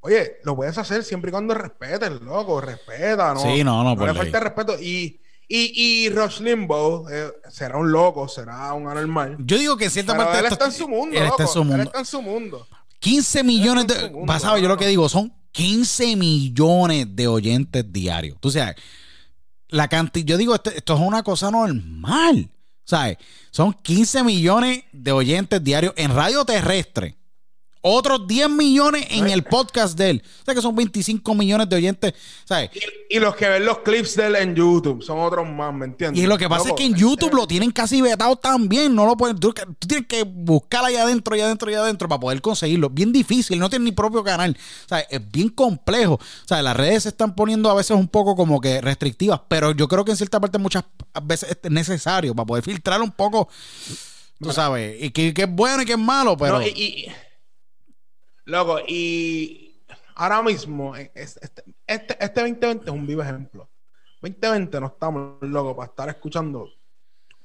[0.00, 3.40] oye, lo puedes hacer siempre y cuando respetes, loco, respeta, ¿no?
[3.40, 4.78] Sí, no, no, no le falta respeto.
[4.80, 9.36] Y, y, y Rush Limbo eh, será un loco, será un anormal.
[9.40, 10.38] Yo digo que en cierta pero parte.
[10.46, 11.82] él está en su mundo, él loco, está en su mundo.
[11.82, 12.66] Él está en su mundo.
[13.00, 14.10] 15 millones de.
[14.10, 18.38] Mundo, Pasado, yo lo que digo, son 15 millones de oyentes diarios.
[18.40, 18.76] Tú sabes,
[19.68, 22.50] la cantidad, yo digo, este- esto es una cosa normal.
[22.86, 23.16] ¿Sabes?
[23.50, 27.16] Son 15 millones de oyentes diarios en radio terrestre.
[27.86, 30.22] Otros 10 millones en el podcast de él.
[30.40, 32.14] O sea que son 25 millones de oyentes.
[32.46, 32.70] ¿Sabes?
[32.74, 35.84] Y, y los que ven los clips de él en YouTube son otros más, ¿me
[35.84, 36.22] entiendes?
[36.22, 38.94] Y lo que pasa Loco, es que en YouTube lo tienen casi vetado también.
[38.94, 39.38] No lo pueden.
[39.38, 42.88] Tú, tú tienes que buscar allá adentro, allá adentro, allá adentro para poder conseguirlo.
[42.88, 44.56] Bien difícil, no tiene ni propio canal.
[44.88, 46.18] Sea, es bien complejo.
[46.46, 49.88] Sea, las redes se están poniendo a veces un poco como que restrictivas, pero yo
[49.88, 50.84] creo que en cierta parte muchas
[51.22, 53.50] veces es necesario para poder filtrar un poco.
[54.40, 56.58] Tú sabes, y que, que es bueno y que es malo, pero.
[56.58, 57.06] No, y, y-
[58.44, 59.82] loco, y
[60.14, 63.68] ahora mismo, eh, es- este, este, este 2020 es un vivo ejemplo.
[64.22, 66.68] 2020 no estamos locos para estar escuchando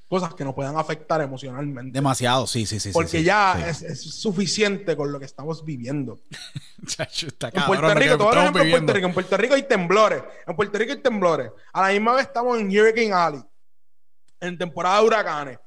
[0.08, 1.92] cosas que nos puedan afectar emocionalmente.
[1.92, 2.92] Demasiado, sí, sí, sí.
[2.92, 3.70] porque sí, ya sí.
[3.70, 6.20] Es, es suficiente con lo que estamos viviendo.
[6.82, 8.94] Está En Puerto Rico, te voy a dar un estamos ejemplo en Puerto.
[8.94, 9.08] Rico.
[9.08, 10.24] En Puerto Rico hay temblores.
[10.48, 11.52] En Puerto Rico hay temblores.
[11.74, 13.42] A la misma vez estamos en Hurricane Alley.
[14.40, 15.60] En temporada de huracanes.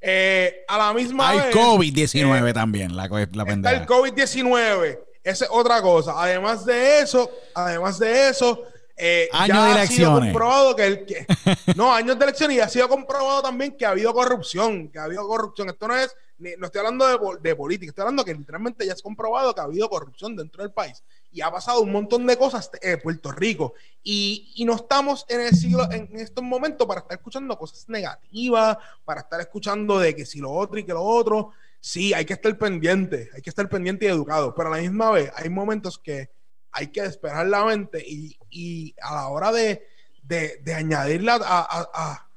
[0.00, 1.54] Eh, a la misma Hay vez.
[1.54, 3.76] COVID-19 eh, también, la, la Está pendeja.
[3.76, 4.98] el COVID-19.
[5.22, 6.14] Esa es otra cosa.
[6.16, 8.62] Además de eso, además de eso,
[8.96, 10.30] eh, Años ya de ha sido elecciones.
[10.32, 11.26] comprobado que el que
[11.76, 15.04] no años de elecciones y ha sido comprobado también que ha habido corrupción, que ha
[15.04, 15.68] habido corrupción.
[15.68, 16.14] Esto no es,
[16.58, 19.64] no estoy hablando de, de política, estoy hablando que literalmente ya es comprobado que ha
[19.64, 23.74] habido corrupción dentro del país y ha pasado un montón de cosas en Puerto Rico
[24.02, 28.78] y, y no estamos en el siglo, en estos momentos para estar escuchando cosas negativas,
[29.04, 31.52] para estar escuchando de que si lo otro y que lo otro.
[31.82, 35.10] Sí, hay que estar pendiente, hay que estar pendiente y educado, pero a la misma
[35.12, 36.30] vez hay momentos que
[36.72, 39.86] hay que despejar la mente y, y a la hora de,
[40.22, 42.29] de, de añadirla a, a- a-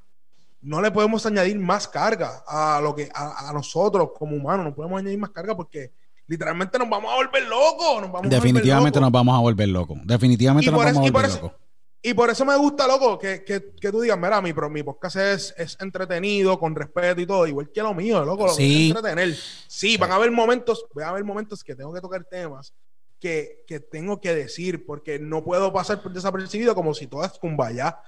[0.64, 4.74] no le podemos añadir más carga a lo que a, a nosotros como humanos, no
[4.74, 5.92] podemos añadir más carga porque
[6.26, 9.98] literalmente nos vamos a volver locos, nos vamos a Definitivamente nos vamos a volver locos.
[10.04, 11.60] Definitivamente nos por vamos eso- a volver eso- locos.
[12.06, 15.16] Y por eso me gusta, loco, que, que, que tú digas, mira, mi, mi podcast
[15.16, 18.92] es, es entretenido, con respeto y todo, igual que lo mío, loco, lo Sí.
[18.92, 19.34] que entretener.
[19.68, 22.74] Sí, van a haber momentos, van a haber momentos que tengo que tocar temas
[23.18, 27.98] que, que tengo que decir, porque no puedo pasar desapercibido como si todo es cumbaya.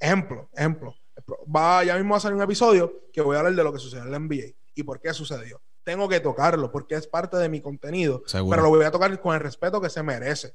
[0.00, 0.94] Ejemplo, ejemplo.
[1.54, 3.78] Va, ya mismo va a salir un episodio que voy a hablar de lo que
[3.78, 5.60] sucedió en la NBA y por qué sucedió.
[5.84, 8.50] Tengo que tocarlo porque es parte de mi contenido, Seguro.
[8.56, 10.54] pero lo voy a tocar con el respeto que se merece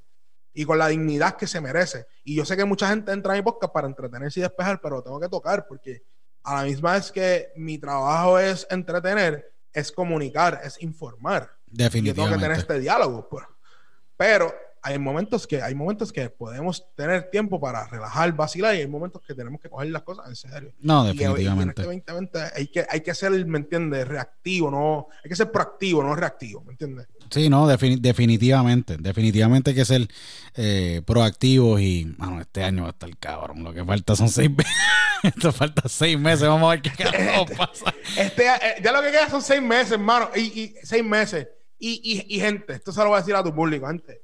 [0.54, 2.06] y con la dignidad que se merece.
[2.24, 4.98] Y yo sé que mucha gente entra a mi podcast para entretenerse y despejar, pero
[4.98, 6.04] lo tengo que tocar porque
[6.44, 11.52] a la misma vez que mi trabajo es entretener, es comunicar, es informar.
[11.72, 12.60] Y yo tengo que tener Definitivamente.
[12.60, 13.28] este diálogo.
[13.28, 13.46] pues.
[14.16, 14.54] Pero
[14.84, 19.22] hay momentos que hay momentos que podemos tener tiempo para relajar, vacilar y hay momentos
[19.26, 20.74] que tenemos que coger las cosas en serio.
[20.82, 21.82] No, Y- y en definitivamente.
[21.82, 24.08] este 2020 hay que, hay que ser, ¿me entiendes?
[24.08, 27.08] Reactivo, no, hay que ser proactivo, no reactivo, ¿me entiendes?
[27.30, 28.98] Sí, no, defini- definitivamente.
[28.98, 30.08] Definitivamente hay que ser
[30.56, 33.64] eh, proactivos y, mano, este año va a estar cabrón.
[33.64, 34.72] Lo que falta son seis meses.
[35.24, 36.48] Esto falta seis meses.
[36.48, 37.94] Vamos a ver qué carajo pasa.
[38.18, 40.30] Este, eh, ya lo que queda son seis meses, hermano.
[40.36, 41.48] Y, y seis meses.
[41.80, 44.23] Y, y, y, gente, esto se lo voy a decir a tu público, gente.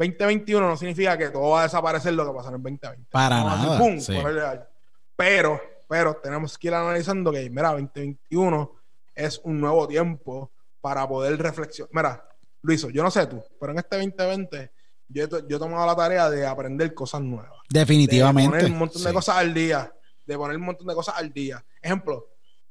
[0.00, 3.10] 2021 no significa que todo va a desaparecer lo que pasó en el 2020.
[3.10, 4.70] Para Vamos a decir, nada.
[5.14, 8.72] Pero, pero tenemos que ir analizando que, mira, 2021
[9.14, 11.90] es un nuevo tiempo para poder reflexionar.
[11.92, 12.28] Mira,
[12.62, 14.70] Luiso, yo no sé tú, pero en este 2020
[15.08, 17.52] yo, he yo he tomado la tarea de aprender cosas nuevas.
[17.68, 18.50] De Definitivamente.
[18.50, 19.92] poner un montón de cosas al día.
[20.24, 21.62] De poner un montón de cosas al día.
[21.82, 22.28] Ejemplo,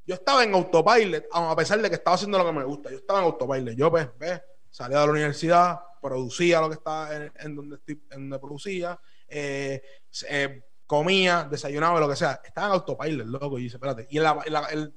[0.08, 2.90] yo estaba en autopilot, a pesar de que estaba haciendo lo que me gusta.
[2.90, 3.76] Yo estaba en autopilot.
[3.76, 8.40] Yo, pues, ve, salía de la universidad, producía lo que estaba en, donde, en donde
[8.40, 9.82] producía, eh,
[10.30, 12.42] eh, comía, desayunaba, lo que sea.
[12.44, 13.60] Estaba en autopilot, loco.
[13.60, 14.08] Y dice, espérate.
[14.10, 14.94] Y en, la- en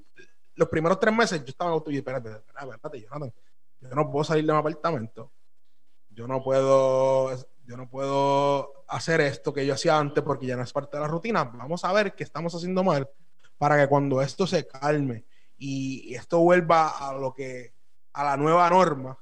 [0.54, 1.98] los primeros tres meses yo estaba en autopilot.
[2.00, 3.34] Espérate, espérate, espérate.
[3.80, 5.32] Yo no puedo salir de mi apartamento.
[6.10, 7.30] Yo no puedo,
[7.64, 11.02] yo no puedo hacer esto que yo hacía antes porque ya no es parte de
[11.02, 11.44] la rutina.
[11.44, 13.08] Vamos a ver qué estamos haciendo mal
[13.58, 15.24] para que cuando esto se calme
[15.56, 17.72] y esto vuelva a lo que
[18.12, 19.16] a la nueva norma,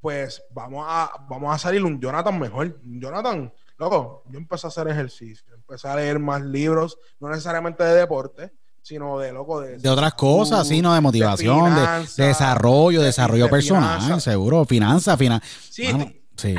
[0.00, 2.78] pues vamos a vamos a salir un Jonathan mejor.
[2.84, 7.94] Jonathan, loco, yo empecé a hacer ejercicio, empecé a leer más libros, no necesariamente de
[7.94, 10.94] deporte, sino de loco de, De otras cosas, sí, ¿no?
[10.94, 14.64] De motivación, de, desarrollo, de- desarrollo de personal, seguro.
[14.64, 15.48] Finanzas, finanzas.
[15.70, 15.88] Sí,
[16.36, 16.54] sí.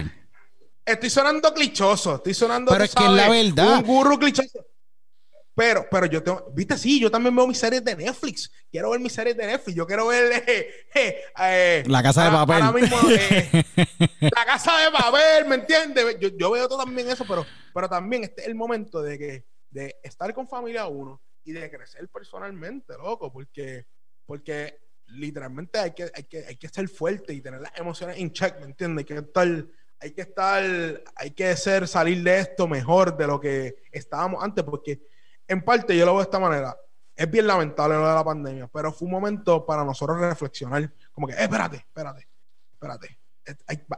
[0.85, 2.71] Estoy sonando clichoso, estoy sonando.
[2.71, 3.77] Pero es que es la verdad.
[3.79, 4.59] Un gurú clichoso.
[5.57, 8.51] Pero, pero yo tengo, viste, sí, yo también veo mis series de Netflix.
[8.69, 9.75] Quiero ver mis series de Netflix.
[9.75, 12.61] Yo quiero ver eh, eh, eh, La Casa de ahora- Papel.
[12.61, 13.63] ahora mismo, eh,
[14.35, 16.19] la casa de papel, ¿me entiendes?
[16.19, 17.43] Yo, yo veo todo también eso, pero,
[17.73, 21.71] pero también este es el momento de que de estar con familia uno y de
[21.71, 23.87] crecer personalmente, loco, porque,
[24.27, 24.77] porque
[25.07, 28.59] literalmente hay que, hay que, hay que ser fuerte y tener las emociones en check,
[28.59, 28.99] ¿me entiendes?
[29.01, 29.65] Hay que estar
[29.99, 30.63] hay que estar,
[31.15, 35.01] hay que ser, salir de esto mejor de lo que estábamos antes, porque
[35.47, 36.77] en parte yo lo veo de esta manera.
[37.15, 41.27] Es bien lamentable lo de la pandemia, pero fue un momento para nosotros reflexionar, como
[41.27, 42.27] que, eh, espérate, espérate,
[42.73, 43.19] espérate.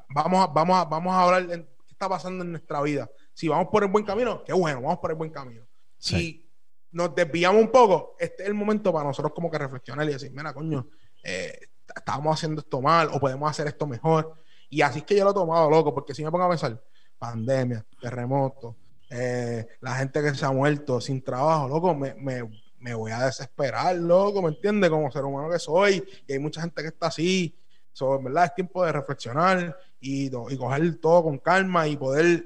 [0.09, 3.09] vamos, a, vamos, a, vamos a hablar de qué está pasando en nuestra vida.
[3.33, 5.65] Si vamos por el buen camino, qué bueno, vamos por el buen camino.
[5.97, 6.49] Si
[6.91, 10.31] nos desviamos un poco, este es el momento para nosotros como que reflexionar y decir,
[10.31, 10.87] mira, coño,
[11.23, 14.33] eh, estábamos haciendo esto mal o podemos hacer esto mejor.
[14.69, 16.81] Y así es que yo lo he tomado, loco, porque si me pongo a pensar,
[17.17, 18.77] pandemia, terremoto,
[19.09, 23.95] eh, la gente que se ha muerto sin trabajo, loco, me, me, voy a desesperar,
[23.95, 24.89] loco, ¿me entiendes?
[24.89, 27.55] Como ser humano que soy, y hay mucha gente que está así.
[27.91, 32.45] So, verdad es tiempo de reflexionar y, y coger todo con calma y poder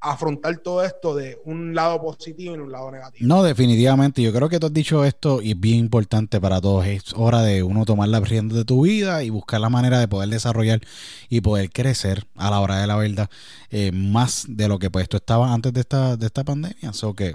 [0.00, 3.26] afrontar todo esto de un lado positivo y un lado negativo.
[3.26, 4.22] No, definitivamente.
[4.22, 6.86] Yo creo que tú has dicho esto y es bien importante para todos.
[6.86, 10.08] Es hora de uno tomar la rienda de tu vida y buscar la manera de
[10.08, 10.80] poder desarrollar
[11.28, 13.30] y poder crecer a la hora de la verdad
[13.70, 16.92] eh, más de lo que pues tú estabas antes de esta, de esta pandemia.
[16.92, 17.34] So que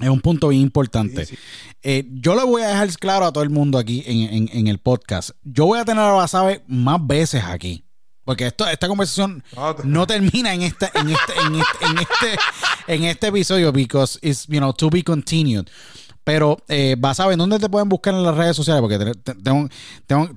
[0.00, 1.26] es un punto bien importante.
[1.82, 4.78] Eh, yo le voy a dejar claro a todo el mundo aquí en, en el
[4.78, 5.30] podcast.
[5.42, 7.84] Yo voy a tener a Basabe más veces aquí.
[8.24, 9.42] Porque esto, esta conversación
[9.84, 12.38] no, termina en en este, en este, en este,
[12.86, 15.68] en este episodio, because it's, you know, to be continued.
[16.22, 18.98] Pero, eh, vas a ver dónde te pueden buscar en las redes sociales, porque
[19.42, 19.68] tengo,
[20.06, 20.28] tengo,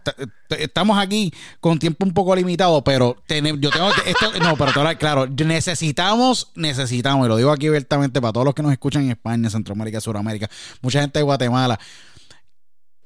[0.57, 6.51] estamos aquí con tiempo un poco limitado, pero yo tengo esto, no, pero claro, necesitamos,
[6.55, 9.99] necesitamos, y lo digo aquí abiertamente para todos los que nos escuchan en España, Centroamérica,
[9.99, 10.49] Sudamérica,
[10.81, 11.77] mucha gente de Guatemala.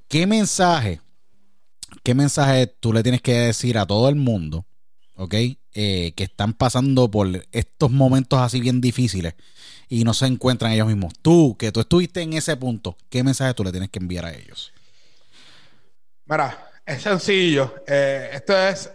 [0.07, 1.01] ¿Qué mensaje
[2.03, 4.65] ¿qué mensaje tú le tienes que decir a todo el mundo,
[5.15, 5.33] ok?
[5.73, 9.35] Eh, que están pasando por estos momentos así bien difíciles
[9.89, 11.13] y no se encuentran ellos mismos.
[11.21, 14.33] Tú, que tú estuviste en ese punto, ¿qué mensaje tú le tienes que enviar a
[14.33, 14.73] ellos?
[16.25, 17.83] Mira, es sencillo.
[17.87, 18.91] Eh, esto es,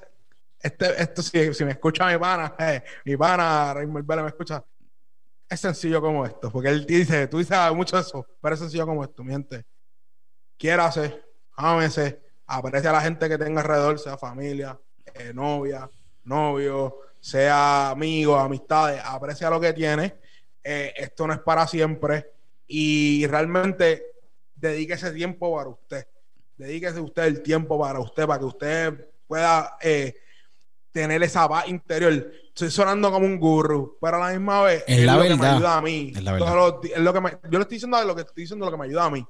[0.60, 4.64] este, esto si, si, me escucha mi pana, eh, mi pana Raymond Vélez me escucha,
[5.48, 9.04] es sencillo como esto, porque él dice, tú dices mucho eso, pero es sencillo como
[9.04, 9.64] esto, mi gente.
[10.56, 11.22] Quiérase,
[11.56, 12.22] ámese,
[12.52, 14.78] aprecia a la gente que tenga alrededor, sea familia,
[15.14, 15.90] eh, novia,
[16.24, 20.14] novio, sea amigo, amistades, aprecia lo que tiene.
[20.62, 22.30] Eh, esto no es para siempre
[22.66, 24.04] y realmente
[24.54, 26.06] dedíquese tiempo para usted.
[26.58, 30.14] Dedíquese usted el tiempo para usted, para que usted pueda eh,
[30.92, 32.12] tener esa paz interior.
[32.48, 35.36] Estoy sonando como un gurú, pero a la misma vez es, la lo verdad.
[35.36, 36.12] que me ayuda a mí.
[36.14, 36.54] Es la verdad.
[36.98, 39.10] lo que yo le estoy diciendo lo que estoy diciendo, lo que me ayuda a
[39.10, 39.26] mí.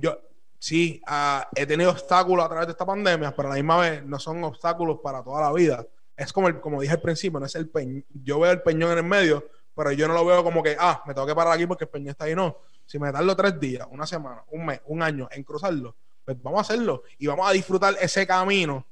[0.00, 0.18] yo,
[0.62, 4.04] sí, ah, he tenido obstáculos a través de esta pandemia, pero a la misma vez
[4.04, 5.84] no son obstáculos para toda la vida.
[6.16, 8.04] Es como, el, como dije al principio, no es el peñón.
[8.22, 9.44] Yo veo el peñón en el medio,
[9.74, 11.90] pero yo no lo veo como que, ah, me tengo que parar aquí porque el
[11.90, 12.36] peñón está ahí.
[12.36, 12.58] No.
[12.86, 16.58] Si me tardo tres días, una semana, un mes, un año en cruzarlo, pues vamos
[16.58, 18.86] a hacerlo y vamos a disfrutar ese camino.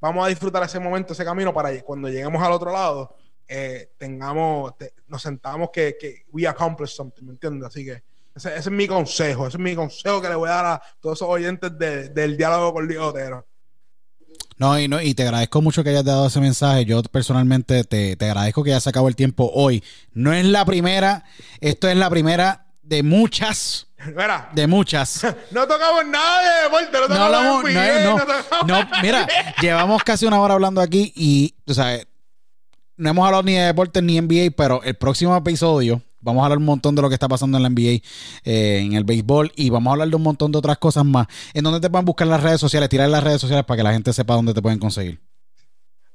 [0.00, 3.14] Vamos a disfrutar ese momento, ese camino para cuando lleguemos al otro lado,
[3.46, 4.74] eh, tengamos,
[5.06, 7.68] nos sentamos que, que we accomplished something, ¿me entiendes?
[7.68, 8.02] Así que
[8.34, 11.18] ese, es mi consejo, ese es mi consejo que le voy a dar a todos
[11.18, 13.46] esos oyentes del diálogo con Luis Otero.
[14.58, 16.84] No y, no, y te agradezco mucho que hayas dado ese mensaje.
[16.84, 19.82] Yo personalmente te, agradezco que ya se acabó el tiempo hoy.
[20.12, 21.24] No es la primera,
[21.60, 23.88] esto es la primera de muchas.
[24.06, 25.26] Mira, de muchas.
[25.50, 29.28] No tocamos nada de deporte, no tocamos no, no, no, mira,
[29.60, 32.00] llevamos casi una hora hablando aquí y, o sea,
[32.96, 36.58] no hemos hablado ni de deportes ni NBA, pero el próximo episodio Vamos a hablar
[36.58, 38.02] un montón de lo que está pasando en la NBA,
[38.44, 41.26] eh, en el béisbol, y vamos a hablar de un montón de otras cosas más.
[41.52, 42.88] ¿En dónde te pueden buscar las redes sociales?
[42.88, 45.20] Tirar las redes sociales para que la gente sepa dónde te pueden conseguir.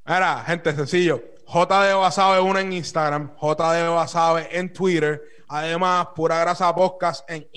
[0.05, 1.21] Mira, gente, sencillo.
[1.47, 5.21] JD Basabe uno en Instagram, JD Basabe en Twitter.
[5.47, 7.47] Además, Pura Grasa Podcast en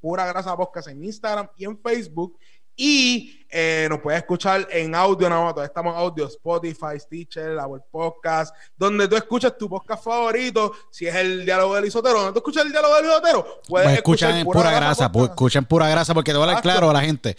[0.00, 2.38] Pura Grasa Podcast en Instagram y en Facebook.
[2.76, 7.82] Y eh, nos puedes escuchar en audio, no, todavía estamos en audio, Spotify, Stitcher, Apple
[7.90, 12.38] Podcast, donde tú escuchas tu podcast favorito, si es el diálogo del isotero, donde tú
[12.38, 16.32] escuchas el diálogo del isotero, puedes pues escuchar en pura, grasa, escuchen pura grasa, porque
[16.32, 17.36] te voy a hablar claro a la gente.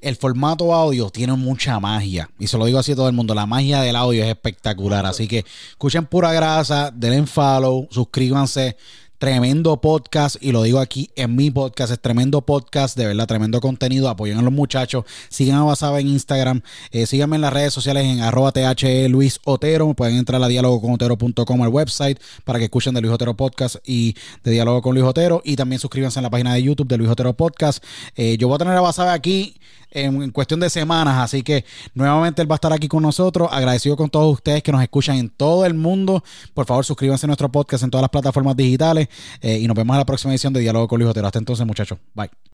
[0.00, 2.30] El formato audio tiene mucha magia.
[2.38, 3.34] Y se lo digo así a todo el mundo.
[3.34, 5.04] La magia del audio es espectacular.
[5.04, 8.76] Así que escuchen pura grasa, denle follow, suscríbanse
[9.18, 13.60] Tremendo podcast, y lo digo aquí en mi podcast, es tremendo podcast, de verdad, tremendo
[13.60, 14.08] contenido.
[14.08, 15.04] Apoyen a los muchachos.
[15.28, 16.60] Sigan a Basaba en Instagram.
[16.92, 19.92] Eh, síganme en las redes sociales en arroba THE Luis Otero.
[19.94, 24.14] Pueden entrar a dialogoconotero.com al website para que escuchen de Luis Otero Podcast y
[24.44, 25.42] de Diálogo con Luis Otero.
[25.44, 27.82] Y también suscríbanse en la página de YouTube de Luis Otero Podcast.
[28.14, 29.56] Eh, yo voy a tener a Basaba aquí
[29.90, 31.16] en, cuestión de semanas.
[31.18, 31.64] Así que
[31.94, 33.48] nuevamente él va a estar aquí con nosotros.
[33.50, 36.22] Agradecido con todos ustedes que nos escuchan en todo el mundo.
[36.54, 39.08] Por favor, suscríbanse a nuestro podcast en todas las plataformas digitales.
[39.40, 41.16] Eh, y nos vemos en la próxima edición de Diálogo con Luis.
[41.16, 41.98] Hasta entonces, muchachos.
[42.14, 42.38] Bye.